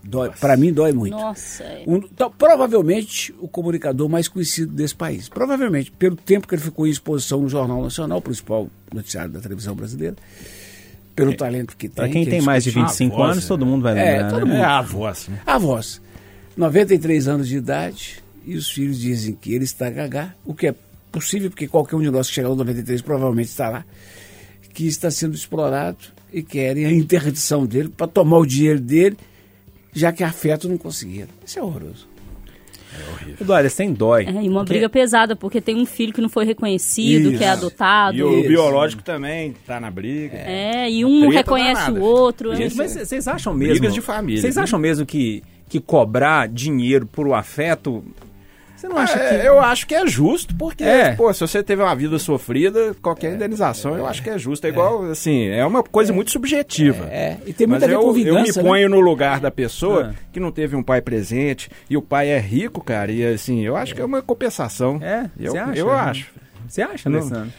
[0.40, 1.12] para mim, dói muito.
[1.16, 1.84] Nossa, é.
[1.86, 5.28] Um- então, provavelmente o comunicador mais conhecido desse país.
[5.28, 9.40] Provavelmente, pelo tempo que ele ficou em exposição no Jornal Nacional, o principal noticiário da
[9.40, 10.16] televisão brasileira,
[11.14, 11.94] pelo talento que tem.
[11.94, 13.06] Pra quem que é tem mais de indiscutível.
[13.08, 14.52] 25 voz, anos, todo mundo vai É, lembrar, todo né?
[14.52, 14.60] mundo.
[14.60, 15.40] É a voz, né?
[15.46, 16.02] A voz.
[16.56, 20.74] 93 anos de idade e os filhos dizem que ele está gagá, o que é
[21.12, 23.84] possível, porque qualquer um de nós que chegar aos 93 provavelmente estará,
[24.74, 25.98] que está sendo explorado
[26.32, 29.16] e querem a interdição dele para tomar o dinheiro dele,
[29.92, 31.28] já que afeto não conseguiram.
[31.44, 32.08] Isso é horroroso.
[33.40, 34.26] Eduardo, sem dói.
[34.26, 37.48] É, e uma briga pesada, porque tem um filho que não foi reconhecido, que é
[37.48, 37.58] Isso.
[37.66, 38.16] adotado.
[38.16, 38.48] E o Isso.
[38.48, 40.36] biológico também tá na briga.
[40.36, 42.54] É, e um reconhece o outro.
[42.54, 42.76] Gente, é.
[42.76, 43.74] mas vocês acham mesmo...
[43.74, 44.62] Brigas de família, Vocês né?
[44.62, 48.04] acham mesmo que, que cobrar dinheiro por o afeto...
[48.80, 49.46] Você não acha É, que...
[49.46, 51.12] Eu acho que é justo, porque, É.
[51.12, 54.64] pô, se você teve uma vida sofrida, qualquer indenização eu acho que é justo.
[54.66, 57.04] É igual, assim, é uma coisa muito subjetiva.
[57.10, 58.00] É, e tem Mas muito a ver eu,
[58.36, 58.62] eu me né?
[58.62, 60.14] ponho no lugar da pessoa Ah.
[60.32, 63.76] que não teve um pai presente e o pai é rico, cara, e assim, eu
[63.76, 64.98] acho que é uma compensação.
[65.02, 65.28] É?
[65.38, 65.78] Eu, acha?
[65.78, 66.30] eu acho.
[66.66, 67.08] Você acha.
[67.08, 67.52] Alessandro?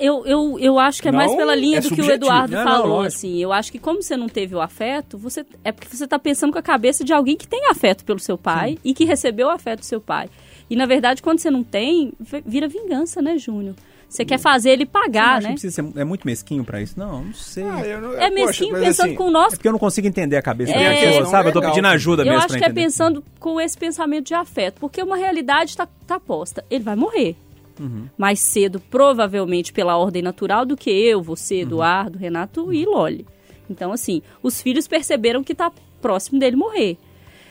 [0.00, 2.24] Eu, eu, eu acho que é mais Não, pela linha é do que o subjetivo.
[2.26, 3.16] Eduardo Não, não, falou, lógico.
[3.16, 3.38] assim.
[3.38, 6.52] Eu acho que como você não teve o afeto, você é porque você está pensando
[6.52, 9.50] com a cabeça de alguém que tem afeto pelo seu pai e que recebeu o
[9.50, 10.28] afeto do seu pai.
[10.68, 12.12] E na verdade, quando você não tem,
[12.46, 13.74] vira vingança, né, Júnior?
[14.08, 15.56] Você quer fazer ele Você não pagar, acha né?
[15.56, 16.98] ser, é muito mesquinho pra isso?
[16.98, 17.62] Não, não sei.
[17.62, 19.72] Ah, eu não- É poxa, mesquinho mas pensando assim, com o nosso É porque eu
[19.72, 20.94] não consigo entender a cabeça É.
[20.94, 21.48] da pessoa, sabe?
[21.48, 21.72] Eu tô legal.
[21.74, 22.80] pedindo ajuda Eu mesmo acho pra que é entender.
[22.82, 26.64] pensando com esse pensamento de afeto, porque uma realidade está tá posta.
[26.68, 27.36] Ele vai morrer.
[27.80, 28.06] Uhum.
[28.16, 31.62] Mais cedo, provavelmente pela ordem natural, do que eu, você, Uhum.
[31.62, 33.26] Eduardo, Renato e Loli.
[33.68, 36.96] Então, assim, os filhos perceberam que está próximo dele morrer.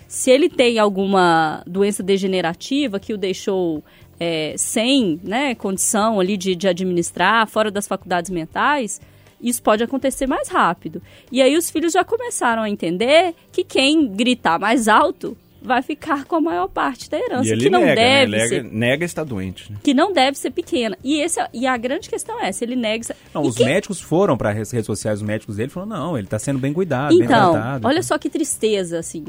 [0.08, 3.84] Se ele tem alguma doença degenerativa que o deixou
[4.20, 9.00] é, sem né, condição ali de, de administrar, fora das faculdades mentais,
[9.42, 11.02] isso pode acontecer mais rápido.
[11.32, 16.26] E aí os filhos já começaram a entender que quem gritar mais alto vai ficar
[16.26, 18.48] com a maior parte da herança, E ele que não nega, deve né?
[18.48, 19.78] ser Nega, estar doente, né?
[19.84, 20.98] que não deve ser pequena.
[21.04, 23.16] E, esse, é- e a grande questão é, se ele nega...
[23.34, 26.28] Não, os quem- médicos foram para as redes sociais, os médicos dele falaram, não, ele
[26.28, 27.88] tá sendo bem cuidado, bem Então, tratado.
[27.88, 29.26] olha só que tristeza, assim.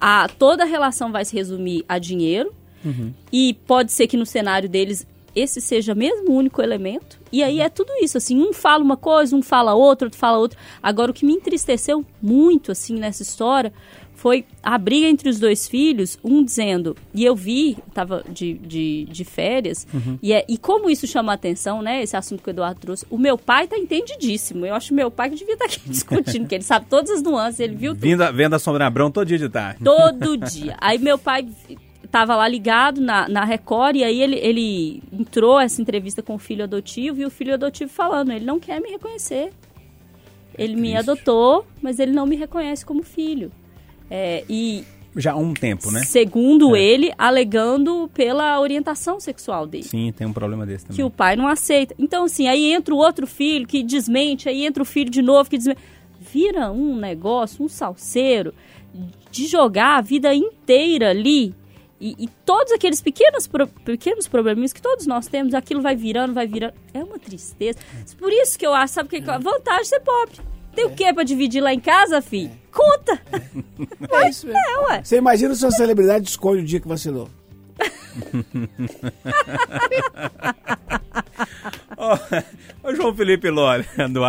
[0.00, 2.52] A, toda a relação vai se resumir a dinheiro.
[2.84, 3.12] Uhum.
[3.30, 7.18] E pode ser que no cenário deles esse seja mesmo o único elemento.
[7.30, 10.38] E aí é tudo isso, assim, um fala uma coisa, um fala outra, outro fala
[10.38, 10.58] outra.
[10.82, 13.72] Agora, o que me entristeceu muito, assim, nessa história
[14.20, 19.06] foi a briga entre os dois filhos, um dizendo, e eu vi, estava de, de,
[19.06, 20.18] de, férias, uhum.
[20.22, 23.06] e, é, e como isso chama a atenção, né, esse assunto que o Eduardo trouxe,
[23.08, 26.42] o meu pai tá entendidíssimo, eu acho meu pai que devia estar tá aqui discutindo,
[26.42, 28.32] porque ele sabe todas as nuances, ele viu tudo.
[28.34, 29.82] vendo a Sombra Abrão todo dia de tarde.
[29.82, 30.76] Todo dia.
[30.82, 31.48] Aí meu pai
[32.10, 36.38] tava lá ligado na, na Record e aí ele, ele entrou essa entrevista com o
[36.38, 39.50] filho adotivo e o filho adotivo falando, ele não quer me reconhecer.
[40.58, 43.50] Ele me adotou, mas ele não me reconhece como filho.
[44.10, 44.84] É, e
[45.16, 46.04] já há um tempo, né?
[46.04, 46.80] Segundo é.
[46.80, 49.84] ele, alegando pela orientação sexual dele.
[49.84, 50.96] Sim, tem um problema desse também.
[50.96, 51.94] Que o pai não aceita.
[51.98, 55.50] Então, assim, aí entra o outro filho que desmente, aí entra o filho de novo
[55.50, 55.80] que desmente.
[56.20, 58.54] Vira um negócio, um salseiro,
[59.30, 61.54] de jogar a vida inteira ali.
[62.00, 66.32] E, e todos aqueles pequenos, pro, pequenos probleminhas que todos nós temos, aquilo vai virando,
[66.32, 66.74] vai virando.
[66.94, 67.78] É uma tristeza.
[68.18, 69.30] Por isso que eu acho, sabe o que?
[69.30, 70.49] A vantagem de ser pobre.
[70.74, 72.50] Tem o que pra dividir lá em casa, fi?
[72.72, 73.20] Conta!
[74.10, 74.60] É isso mesmo.
[74.60, 75.02] É, ué.
[75.02, 77.28] Você imagina se a celebridade escolhe o dia que vacilou.
[81.96, 84.20] Ô oh, João Felipe Loli, do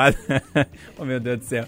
[0.98, 1.66] oh meu Deus do céu.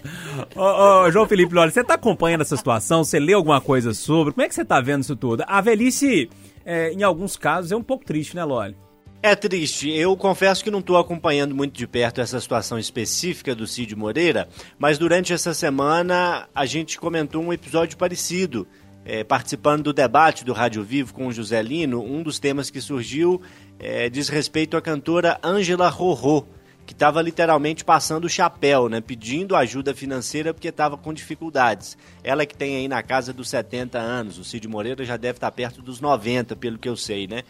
[0.54, 3.02] Ô oh, oh, João Felipe Loli, você tá acompanhando essa situação?
[3.02, 4.32] Você leu alguma coisa sobre?
[4.34, 5.44] Como é que você tá vendo isso tudo?
[5.46, 6.28] A velhice,
[6.64, 8.76] é, em alguns casos, é um pouco triste, né, Loli?
[9.26, 9.88] É triste.
[9.88, 14.46] Eu confesso que não estou acompanhando muito de perto essa situação específica do Cid Moreira,
[14.78, 18.68] mas durante essa semana a gente comentou um episódio parecido.
[19.02, 22.82] É, participando do debate do Rádio Vivo com o José Lino, um dos temas que
[22.82, 23.40] surgiu
[23.78, 26.44] é, diz respeito à cantora Ângela Rorô,
[26.86, 31.96] que estava literalmente passando o chapéu, né, pedindo ajuda financeira porque estava com dificuldades.
[32.22, 35.50] Ela que tem aí na casa dos 70 anos, o Cid Moreira já deve estar
[35.50, 37.42] perto dos 90, pelo que eu sei, né?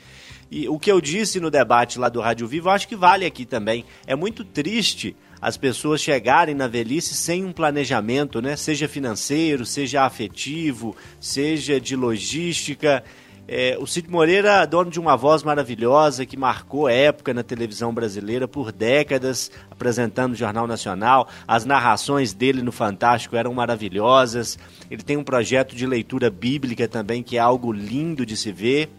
[0.51, 3.45] E o que eu disse no debate lá do Rádio Vivo, acho que vale aqui
[3.45, 3.85] também.
[4.07, 8.57] É muito triste as pessoas chegarem na velhice sem um planejamento, né?
[8.57, 13.05] Seja financeiro, seja afetivo, seja de logística.
[13.47, 18.49] É, o Cid Moreira, dono de uma voz maravilhosa que marcou época na televisão brasileira
[18.49, 21.29] por décadas, apresentando o Jornal Nacional.
[21.47, 24.59] As narrações dele no Fantástico eram maravilhosas.
[24.91, 28.91] Ele tem um projeto de leitura bíblica também que é algo lindo de se ver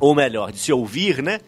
[0.00, 1.40] ou melhor, de se ouvir, né?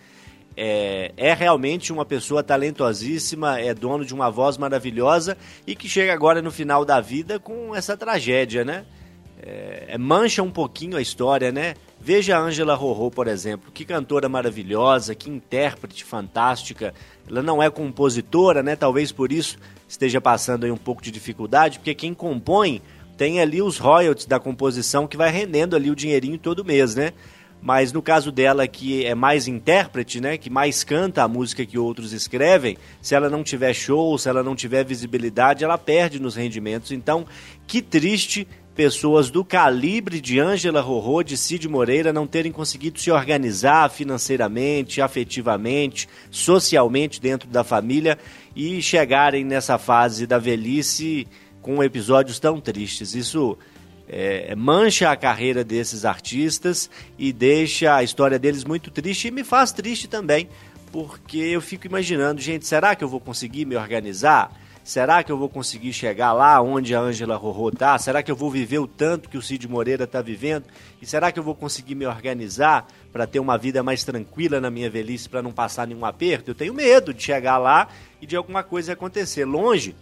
[0.56, 5.36] É, é, realmente uma pessoa talentosíssima, é dono de uma voz maravilhosa
[5.66, 8.84] e que chega agora no final da vida com essa tragédia, né?
[9.42, 11.74] É, é mancha um pouquinho a história, né?
[12.00, 16.94] Veja a Angela Rorô, por exemplo, que cantora maravilhosa, que intérprete fantástica.
[17.28, 18.76] Ela não é compositora, né?
[18.76, 22.80] Talvez por isso esteja passando aí um pouco de dificuldade, porque quem compõe
[23.16, 27.12] tem ali os royalties da composição que vai rendendo ali o dinheirinho todo mês, né?
[27.62, 31.78] mas no caso dela que é mais intérprete, né, que mais canta a música que
[31.78, 36.34] outros escrevem, se ela não tiver show, se ela não tiver visibilidade, ela perde nos
[36.34, 36.90] rendimentos.
[36.90, 37.26] Então,
[37.66, 38.48] que triste
[38.80, 45.02] pessoas do calibre de Ângela Rorô, de Cid Moreira, não terem conseguido se organizar financeiramente,
[45.02, 48.18] afetivamente, socialmente dentro da família
[48.56, 51.28] e chegarem nessa fase da velhice
[51.60, 53.14] com episódios tão tristes.
[53.14, 53.58] Isso
[54.08, 59.44] é, mancha a carreira desses artistas e deixa a história deles muito triste e me
[59.44, 60.48] faz triste também,
[60.90, 64.50] porque eu fico imaginando, gente, será que eu vou conseguir me organizar?
[64.82, 67.96] Será que eu vou conseguir chegar lá onde a Ângela Rorô está?
[67.98, 70.64] Será que eu vou viver o tanto que o Cid Moreira está vivendo?
[71.00, 74.70] E será que eu vou conseguir me organizar para ter uma vida mais tranquila na
[74.70, 76.50] minha velhice, para não passar nenhum aperto?
[76.50, 77.88] Eu tenho medo de chegar lá
[78.20, 79.44] e de alguma coisa acontecer.
[79.44, 79.94] Longe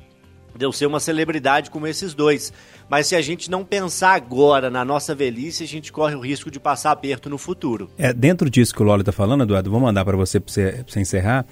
[0.57, 2.53] de eu ser uma celebridade como esses dois.
[2.89, 6.51] Mas se a gente não pensar agora na nossa velhice, a gente corre o risco
[6.51, 7.91] de passar aperto no futuro.
[7.99, 10.85] É, dentro disso que o Lolo está falando, Eduardo, vou mandar para você para você,
[10.87, 11.47] você, encerrar,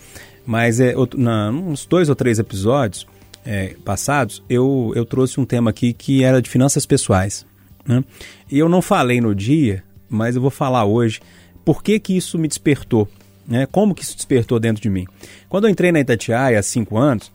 [0.45, 3.07] mas é, na, uns dois ou três episódios
[3.47, 7.47] é, passados, eu, eu trouxe um tema aqui que era de finanças pessoais.
[7.86, 8.03] Né?
[8.51, 11.20] E eu não falei no dia, mas eu vou falar hoje
[11.64, 13.09] por que, que isso me despertou.
[13.47, 13.64] Né?
[13.66, 15.07] Como que isso despertou dentro de mim?
[15.49, 17.30] Quando eu entrei na Itatiaia há cinco anos,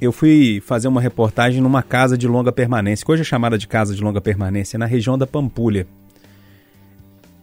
[0.00, 3.66] eu fui fazer uma reportagem numa casa de longa permanência, que hoje é chamada de
[3.66, 5.86] casa de longa permanência, na região da Pampulha.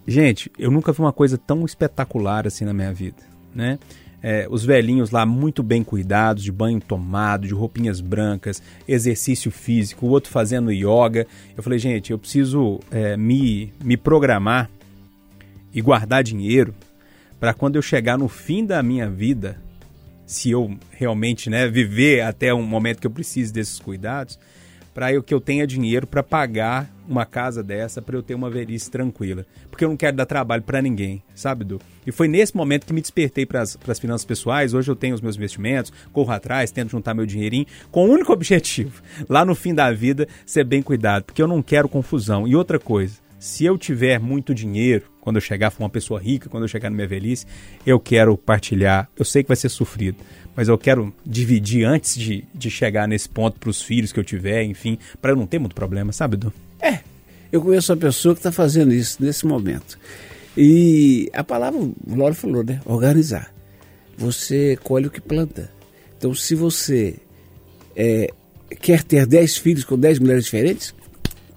[0.08, 3.22] Gente, eu nunca vi uma coisa tão espetacular assim na minha vida,
[3.54, 3.78] né?
[4.22, 10.06] É, os velhinhos lá muito bem cuidados, de banho tomado, de roupinhas brancas, exercício físico,
[10.08, 11.28] o outro fazendo yoga.
[11.56, 14.70] Eu falei, gente, eu preciso é, me, me programar
[15.74, 16.74] e guardar dinheiro
[17.40, 19.62] para quando eu chegar no fim da minha vida,
[20.26, 24.40] se eu realmente né, viver até um momento que eu precise desses cuidados,
[24.98, 28.90] para que eu tenha dinheiro para pagar uma casa dessa, para eu ter uma velhice
[28.90, 29.46] tranquila.
[29.70, 31.80] Porque eu não quero dar trabalho para ninguém, sabe, Du?
[32.04, 34.74] E foi nesse momento que me despertei para as finanças pessoais.
[34.74, 38.34] Hoje eu tenho os meus investimentos, corro atrás, tento juntar meu dinheirinho, com o único
[38.34, 42.48] objetivo, lá no fim da vida, ser bem cuidado, porque eu não quero confusão.
[42.48, 46.48] E outra coisa, se eu tiver muito dinheiro, quando eu chegar, for uma pessoa rica,
[46.48, 47.46] quando eu chegar na minha velhice,
[47.86, 49.10] eu quero partilhar.
[49.14, 50.16] Eu sei que vai ser sofrido,
[50.56, 54.24] mas eu quero dividir antes de, de chegar nesse ponto para os filhos que eu
[54.24, 56.54] tiver, enfim, para eu não ter muito problema, sabe, Du?
[56.80, 57.00] É,
[57.52, 60.00] eu conheço uma pessoa que está fazendo isso nesse momento.
[60.56, 62.80] E a palavra, o Loro falou, né?
[62.86, 63.54] Organizar.
[64.18, 65.70] Você colhe o que planta.
[66.18, 67.18] Então, se você
[67.98, 68.30] é,
[68.80, 70.96] quer ter 10 filhos com 10 mulheres diferentes,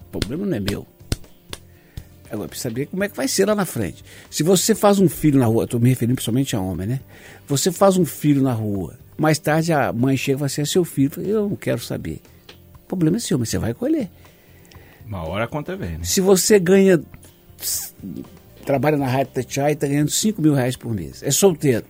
[0.09, 0.90] o problema não é meu.
[2.31, 4.03] Agora, precisa saber como é que vai ser lá na frente.
[4.29, 6.99] Se você faz um filho na rua, estou me referindo principalmente a homem, né?
[7.47, 10.65] Você faz um filho na rua, mais tarde a mãe chega e fala assim, é
[10.65, 11.11] seu filho.
[11.21, 12.21] Eu não quero saber.
[12.85, 14.09] O problema é seu, mas você vai colher.
[15.05, 16.03] Uma hora a conta vem, né?
[16.03, 17.01] Se você ganha,
[18.65, 21.85] trabalha na Rádio Tatiai e está ganhando 5 mil reais por mês, é solteiro,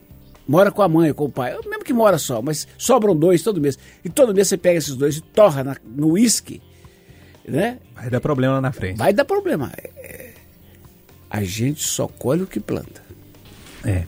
[0.47, 3.61] mora com a mãe, com o pai, mesmo que mora só, mas sobram dois todo
[3.61, 3.77] mês.
[4.03, 6.61] E todo mês você pega esses dois e torra na, no uísque,
[7.47, 7.77] né?
[7.95, 8.97] Vai dar problema lá na frente.
[8.97, 9.71] Vai dar problema.
[11.31, 13.01] É, a gente só colhe o que planta.
[13.85, 14.03] É.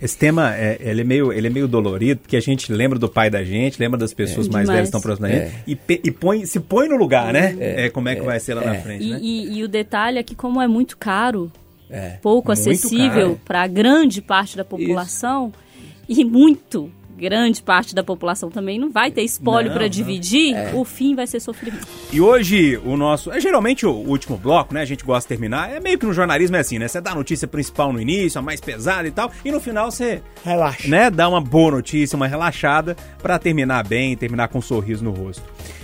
[0.00, 3.06] Esse tema é, ele é, meio, ele é meio dolorido, porque a gente lembra do
[3.08, 4.50] pai da gente, lembra das pessoas É.
[4.50, 7.32] mais velhas que estão próximas da gente, e, pe- e põe, se põe no lugar,
[7.34, 7.54] né?
[7.60, 9.18] É, como é que vai ser lá na frente, E, né?
[9.20, 11.52] e- e o detalhe é que como é muito caro,
[11.90, 12.18] É.
[12.22, 15.52] pouco Muito acessível para grande parte da população
[16.08, 16.90] e muito
[17.20, 21.38] grande parte da população também não vai ter espólio para dividir, o fim vai ser
[21.38, 21.86] sofrimento.
[22.12, 23.30] E hoje o nosso.
[23.30, 24.80] É geralmente o último bloco, né?
[24.80, 25.70] A gente gosta de terminar.
[25.70, 26.88] É meio que no jornalismo é assim, né?
[26.88, 29.90] Você dá a notícia principal no início, a mais pesada e tal, e no final
[29.90, 30.88] você Relaxa.
[30.88, 35.10] né, dar uma boa notícia, uma relaxada, pra terminar bem, terminar com um sorriso no
[35.10, 35.42] rosto.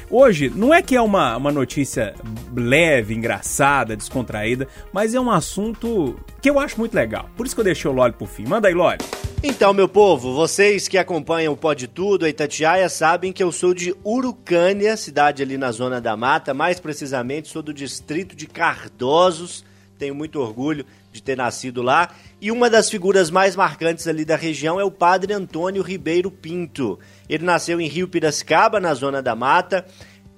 [0.09, 2.14] Hoje, não é que é uma, uma notícia
[2.54, 7.28] leve, engraçada, descontraída, mas é um assunto que eu acho muito legal.
[7.36, 8.46] Por isso que eu deixei o Loli por fim.
[8.46, 8.98] Manda aí, Loli.
[9.42, 13.74] Então, meu povo, vocês que acompanham o Pode Tudo, a Itatiaia, sabem que eu sou
[13.74, 19.64] de Urucânia, cidade ali na zona da mata, mais precisamente sou do distrito de Cardosos.
[19.98, 22.11] Tenho muito orgulho de ter nascido lá.
[22.39, 26.99] E uma das figuras mais marcantes ali da região é o padre Antônio Ribeiro Pinto.
[27.28, 29.87] Ele nasceu em Rio Piracicaba, na zona da mata,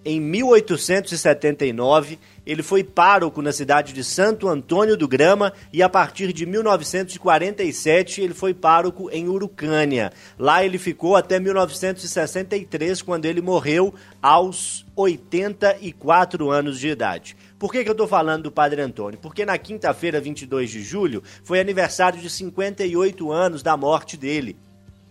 [0.05, 2.17] em 1879.
[2.47, 8.21] Ele foi pároco na cidade de Santo Antônio do Grama e a partir de 1947
[8.21, 10.13] ele foi pároco em Urucânia.
[10.39, 13.93] Lá ele ficou até 1963, quando ele morreu
[14.23, 17.37] aos 84 anos de idade.
[17.59, 19.19] Por que, que eu estou falando do Padre Antônio?
[19.21, 24.57] Porque na quinta-feira, 22 de julho, foi aniversário de 58 anos da morte dele.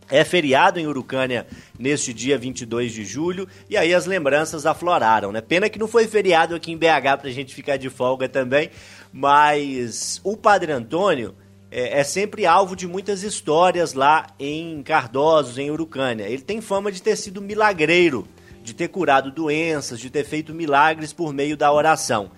[0.09, 1.45] É feriado em Urucânia
[1.77, 5.41] neste dia 22 de julho e aí as lembranças afloraram, né?
[5.41, 8.69] Pena que não foi feriado aqui em BH pra gente ficar de folga também,
[9.11, 11.35] mas o Padre Antônio
[11.69, 16.23] é, é sempre alvo de muitas histórias lá em Cardosos, em Urucânia.
[16.23, 18.25] Ele tem fama de ter sido milagreiro,
[18.67, 22.29] de ter curado doenças, de ter feito milagres por meio da oração.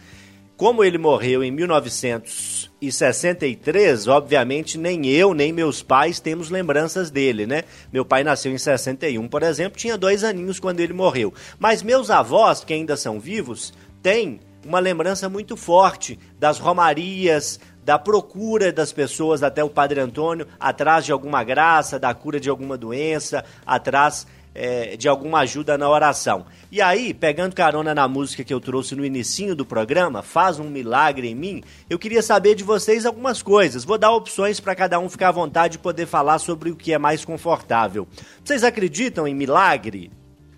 [0.55, 7.63] Como ele morreu em 1963, obviamente nem eu nem meus pais temos lembranças dele, né?
[7.91, 11.33] Meu pai nasceu em 61, por exemplo, tinha dois aninhos quando ele morreu.
[11.57, 13.73] Mas meus avós, que ainda são vivos,
[14.03, 20.45] têm uma lembrança muito forte das romarias, da procura das pessoas até o Padre Antônio,
[20.59, 24.27] atrás de alguma graça, da cura de alguma doença, atrás
[24.59, 26.45] é, de alguma ajuda na oração.
[26.69, 30.69] E aí, pegando carona na música que eu trouxe no inicinho do programa, Faz um
[30.69, 33.85] Milagre em Mim, eu queria saber de vocês algumas coisas.
[33.85, 36.91] Vou dar opções para cada um ficar à vontade e poder falar sobre o que
[36.91, 38.05] é mais confortável.
[38.43, 40.11] Vocês acreditam em milagre?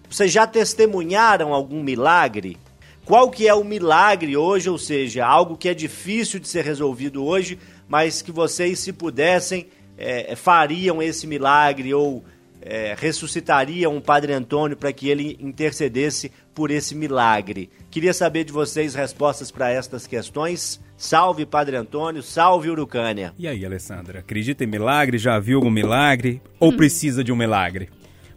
[0.10, 2.58] Vocês já testemunharam algum milagre?
[3.06, 7.24] Qual que é o milagre hoje, ou seja, algo que é difícil de ser resolvido
[7.24, 12.24] hoje, mas que vocês, se pudessem, é, fariam esse milagre ou
[12.62, 17.70] é, ressuscitariam o Padre Antônio para que ele intercedesse por esse milagre.
[17.90, 20.80] Queria saber de vocês respostas para estas questões.
[20.98, 23.34] Salve Padre Antônio, salve Urucânia.
[23.38, 24.20] E aí, Alessandra?
[24.20, 25.18] Acredita em milagre?
[25.18, 26.42] Já viu algum milagre?
[26.60, 27.90] Ou precisa de um milagre?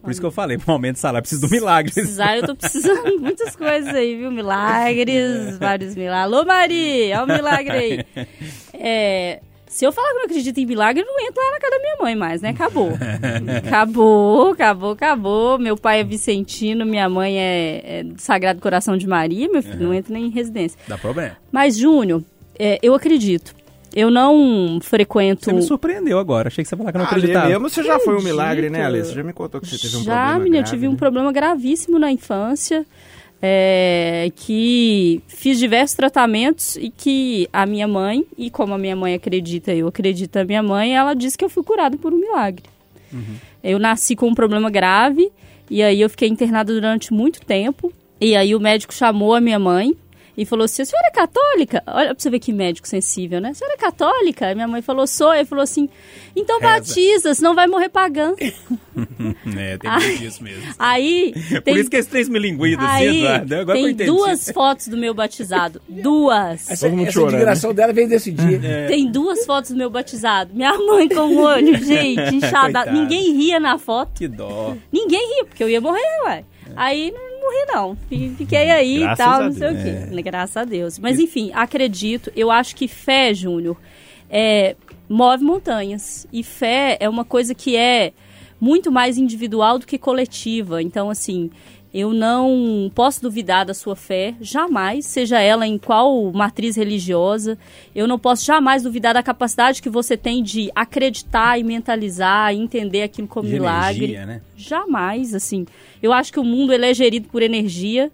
[0.05, 1.91] Por isso que eu falei, pro aumento de salário precisa de um milagre.
[1.91, 4.31] Precisar, eu tô precisando de muitas coisas aí, viu?
[4.31, 6.35] Milagres, vários milagres.
[6.35, 8.07] Alô, Mari, olha o milagre aí.
[8.87, 9.41] É,
[9.75, 11.79] se eu falar que não acredito em milagre, eu não entro lá na casa da
[11.81, 12.51] minha mãe mais, né?
[12.51, 12.93] Acabou.
[13.67, 15.59] Acabou, acabou, acabou.
[15.59, 19.81] Meu pai é vicentino, minha mãe é, é do Sagrado Coração de Maria, meu filho,
[19.81, 20.79] não entra nem em residência.
[20.87, 21.37] Dá problema.
[21.51, 22.23] Mas, Júnior,
[22.57, 23.53] é, eu acredito.
[23.93, 25.47] Eu não frequento...
[25.47, 26.47] Você me surpreendeu agora.
[26.47, 27.49] Achei que você ia falar que eu não Ali acreditava.
[27.49, 29.03] mesmo você já foi um milagre, né, Alê?
[29.03, 30.97] Você já me contou que você teve um Já, problema menina, eu tive um né?
[30.97, 32.87] problema gravíssimo na infância.
[33.47, 39.13] É, que fiz diversos tratamentos e que a minha mãe, e como a minha mãe
[39.13, 42.63] acredita, eu acredito a minha mãe, ela disse que eu fui curada por um milagre.
[43.63, 45.31] Eu nasci com um problema grave
[45.69, 47.93] e aí eu fiquei internada durante muito tempo.
[48.19, 49.95] E aí o médico chamou a minha mãe
[50.37, 51.83] e falou assim: a senhora é católica?
[51.87, 53.51] Olha pra você ver que médico sensível, né?
[53.51, 54.47] A senhora é católica?
[54.47, 55.35] Aí minha mãe falou: sou.
[55.35, 55.89] Ele falou assim:
[56.35, 56.73] então Reza.
[56.73, 58.37] batiza, senão vai morrer pagando.
[59.57, 60.63] É, tem muito disso mesmo.
[60.79, 63.55] Aí Por tem, isso que esse três me linguido assim, aí, Eduardo.
[63.57, 64.11] Agora tem entendi.
[64.11, 65.83] duas fotos do meu batizado.
[65.89, 66.71] Duas.
[66.71, 68.61] Essa, essa chorando, indignação dela vem desse dia.
[68.87, 70.55] Tem duas fotos do meu batizado.
[70.55, 72.85] Minha mãe com o olho, gente, inchada.
[72.87, 74.13] Ninguém ria na foto.
[74.15, 74.77] Que dó.
[74.93, 76.45] Ninguém ria, porque eu ia morrer, ué.
[76.77, 77.97] Aí não morri, não.
[78.09, 79.81] Fi- Fiquei aí e tal, a não sei Deus.
[80.05, 80.23] o quê.
[80.23, 80.99] Graças a Deus.
[80.99, 82.33] Mas enfim, acredito.
[82.35, 83.77] Eu acho que fé, Júnior,
[84.31, 84.75] é,
[85.09, 86.27] move montanhas.
[86.33, 88.13] E fé é uma coisa que é
[88.61, 90.83] muito mais individual do que coletiva.
[90.83, 91.51] Então, assim,
[91.95, 97.57] eu não posso duvidar da sua fé, jamais, seja ela em qual matriz religiosa.
[97.95, 102.59] Eu não posso jamais duvidar da capacidade que você tem de acreditar e mentalizar e
[102.59, 104.07] entender aquilo como De milagre.
[104.07, 104.43] energia, né?
[104.57, 105.67] Jamais, assim.
[106.03, 108.11] Eu acho que o mundo ele é gerido por energia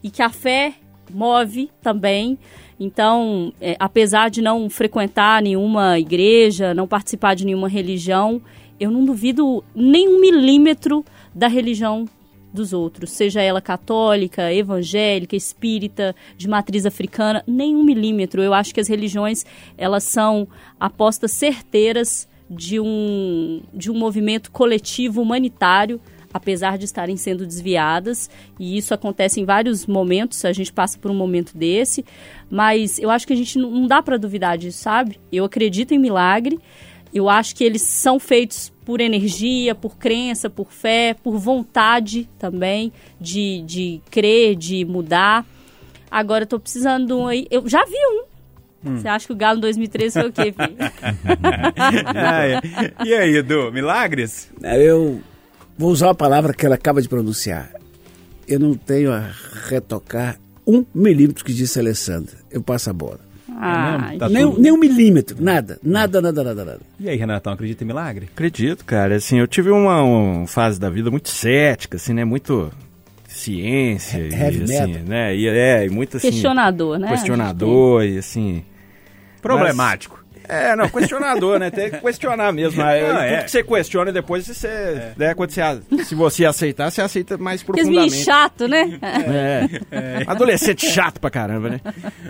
[0.00, 0.74] e que a fé
[1.12, 2.38] move também.
[2.78, 8.40] Então, é, apesar de não frequentar nenhuma igreja, não participar de nenhuma religião,
[8.78, 11.04] eu não duvido nem um milímetro
[11.34, 12.06] da religião
[12.54, 18.42] dos outros, seja ela católica, evangélica, espírita, de matriz africana, nem um milímetro.
[18.42, 19.44] Eu acho que as religiões
[19.76, 20.46] elas são
[20.78, 26.00] apostas certeiras de um, de um movimento coletivo humanitário,
[26.32, 28.28] apesar de estarem sendo desviadas,
[28.58, 32.04] e isso acontece em vários momentos, a gente passa por um momento desse,
[32.50, 35.20] mas eu acho que a gente não, dá para duvidar disso, sabe?
[35.30, 36.58] Eu acredito em milagre,
[37.14, 42.92] eu acho que eles são feitos por energia, por crença, por fé, por vontade também
[43.20, 45.46] de, de crer, de mudar.
[46.10, 47.46] Agora eu tô precisando de um aí.
[47.50, 48.24] Eu já vi um.
[48.96, 50.76] Você acha que o Galo em 2013 foi o quê, filho?
[52.14, 52.60] Ah, é.
[53.02, 54.50] E aí, Edu, milagres?
[54.62, 55.22] Eu
[55.78, 57.72] vou usar uma palavra que ela acaba de pronunciar.
[58.46, 59.30] Eu não tenho a
[59.68, 62.36] retocar um milímetro que disse a Alessandra.
[62.50, 63.20] Eu passo a bola.
[63.56, 66.80] Ah, Tá nem, tudo- nem um milímetro, nada, nada, nada, nada, nada.
[66.98, 68.28] E aí, Renatão, acredita em milagre?
[68.32, 69.16] Acredito, cara.
[69.16, 72.24] Assim, eu tive uma, uma fase da vida muito cética, assim, né?
[72.24, 72.70] Muito
[73.28, 75.02] ciência, e, Heavy assim, metal.
[75.06, 75.36] né?
[75.36, 76.30] E, é, e muito assim...
[76.30, 77.08] questionador, né?
[77.08, 78.62] Questionador e assim...
[79.42, 80.23] Problemático.
[80.48, 81.70] É, não, questionador, né?
[81.70, 82.82] Tem que questionar mesmo.
[82.82, 83.42] Aí, Não, tudo é.
[83.44, 85.12] que você questiona depois você.
[85.16, 85.62] Né, quando você,
[86.04, 88.16] se você aceitar, você aceita mais profundamente.
[88.24, 88.98] chato, né?
[89.02, 90.22] É.
[90.26, 91.80] Adolescente chato pra caramba, né?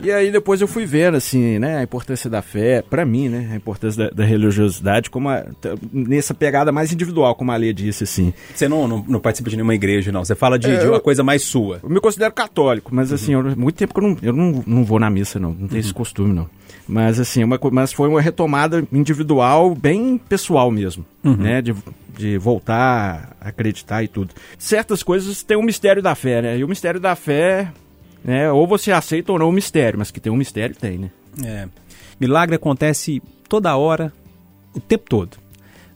[0.02, 3.50] E aí depois eu fui vendo, assim, né, a importância da fé, pra mim, né,
[3.52, 5.44] a importância da, da religiosidade como a-
[5.92, 8.32] nessa pegada mais individual, como a Lê disse, assim.
[8.54, 10.24] Você não, não, não participa de nenhuma igreja, não.
[10.24, 11.80] Você fala de, de uma coisa mais sua.
[11.82, 14.84] Eu me considero católico, mas assim, eu, muito tempo que eu não, eu não, não
[14.84, 15.52] vou na missa, não.
[15.52, 16.48] Não tenho esse costume, não.
[16.86, 21.62] Mas assim, uma, co- mas foi uma retomada individual, bem pessoal mesmo, né?
[21.62, 21.74] De,
[22.16, 24.34] de voltar a acreditar e tudo.
[24.58, 26.58] Certas coisas têm um mistério da fé, né?
[26.58, 27.72] E o mistério da fé,
[28.24, 28.50] né?
[28.50, 31.10] Ou você aceita ou não o mistério, mas que tem um mistério, tem, né?
[31.44, 31.68] É.
[32.20, 34.12] Milagre acontece toda hora,
[34.74, 35.36] o tempo todo.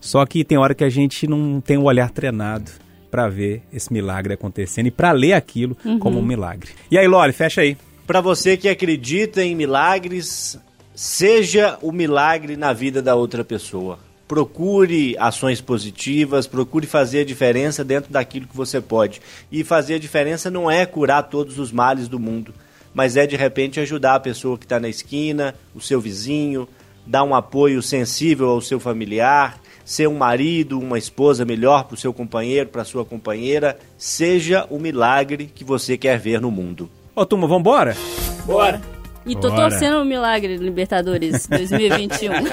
[0.01, 2.71] Só que tem hora que a gente não tem o olhar treinado
[3.11, 6.71] pra ver esse milagre acontecendo e pra ler aquilo como um milagre.
[6.91, 7.77] E aí, Loli, fecha aí.
[8.07, 10.59] Pra você que acredita em milagres,
[10.99, 14.01] seja o milagre na vida da outra pessoa.
[14.27, 19.23] Procure ações positivas, procure fazer a diferença dentro daquilo que você pode.
[19.51, 22.53] E fazer a diferença não é curar todos os males do mundo,
[22.93, 26.69] mas é de repente ajudar a pessoa que está na esquina, o seu vizinho,
[27.07, 31.99] dar um apoio sensível ao seu familiar, ser um marido, uma esposa melhor para o
[31.99, 33.79] seu companheiro, para sua companheira.
[33.97, 36.91] Seja o milagre que você quer ver no mundo.
[37.15, 37.97] Ô, turma, vambora?
[38.45, 38.98] Bora.
[39.29, 39.63] E tô Bora.
[39.71, 42.33] torcendo o milagre do Libertadores 2021.
[42.35, 42.47] Esse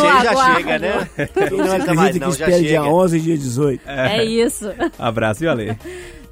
[0.00, 0.56] No aí já aguardo.
[0.56, 1.08] chega, né?
[1.50, 2.82] Não Não acredita mais, que não, já espera dia chega.
[2.84, 3.82] 11 e dia 18.
[3.86, 4.70] É isso.
[4.98, 5.76] Abraço, viu, Ale?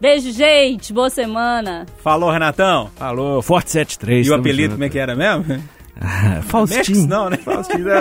[0.01, 0.93] Beijo, gente.
[0.93, 1.87] Boa semana.
[2.03, 2.91] Falou, Renatão.
[2.97, 4.27] Falou, Forte 73.
[4.27, 4.73] E o apelido, junto.
[4.73, 5.63] como é que era mesmo?
[6.45, 7.07] Faustinho.
[7.07, 7.37] Não, né?
[7.37, 7.89] Faustinho.
[7.93, 8.01] é,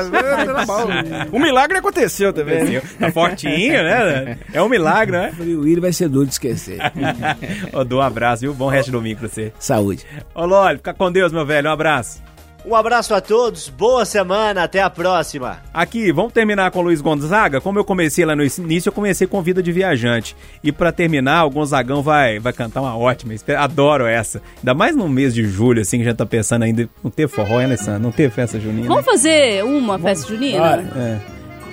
[0.65, 2.63] tá o milagre aconteceu também.
[2.63, 2.81] né?
[2.99, 4.37] Tá fortinho, né?
[4.53, 5.33] É um milagre, né?
[5.37, 6.79] O Willi vai ser duro de esquecer.
[7.73, 8.53] Ô, Du, um abraço, viu?
[8.53, 9.51] Bom resto de domingo pra você.
[9.59, 10.05] Saúde.
[10.33, 11.69] Ô, Loli, fica com Deus, meu velho.
[11.69, 12.21] Um abraço.
[12.65, 15.59] Um abraço a todos, boa semana, até a próxima.
[15.73, 17.61] Aqui, vamos terminar com o Luiz Gonzaga.
[17.61, 20.35] Como eu comecei lá no início, eu comecei com Vida de Viajante.
[20.61, 23.33] E pra terminar, o Gonzagão vai, vai cantar uma ótima.
[23.57, 24.41] Adoro essa.
[24.57, 26.87] Ainda mais no mês de julho, assim, que já tá pensando ainda.
[27.01, 28.01] Não ter forró, hein, Alessandro?
[28.01, 28.87] Não ter festa junina.
[28.89, 30.59] Vamos fazer uma festa junina?
[30.59, 31.21] Bora.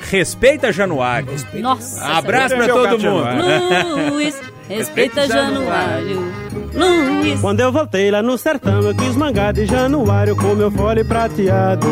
[0.08, 1.28] Respeita Januário.
[1.54, 2.04] Nossa.
[2.04, 4.12] Abraço pra Meu todo mundo.
[4.12, 6.20] Luiz, Respeita Januário.
[6.74, 7.40] Luiz.
[7.40, 11.86] Quando eu voltei lá no sertão, eu quis mangar de Januário com meu fole prateado.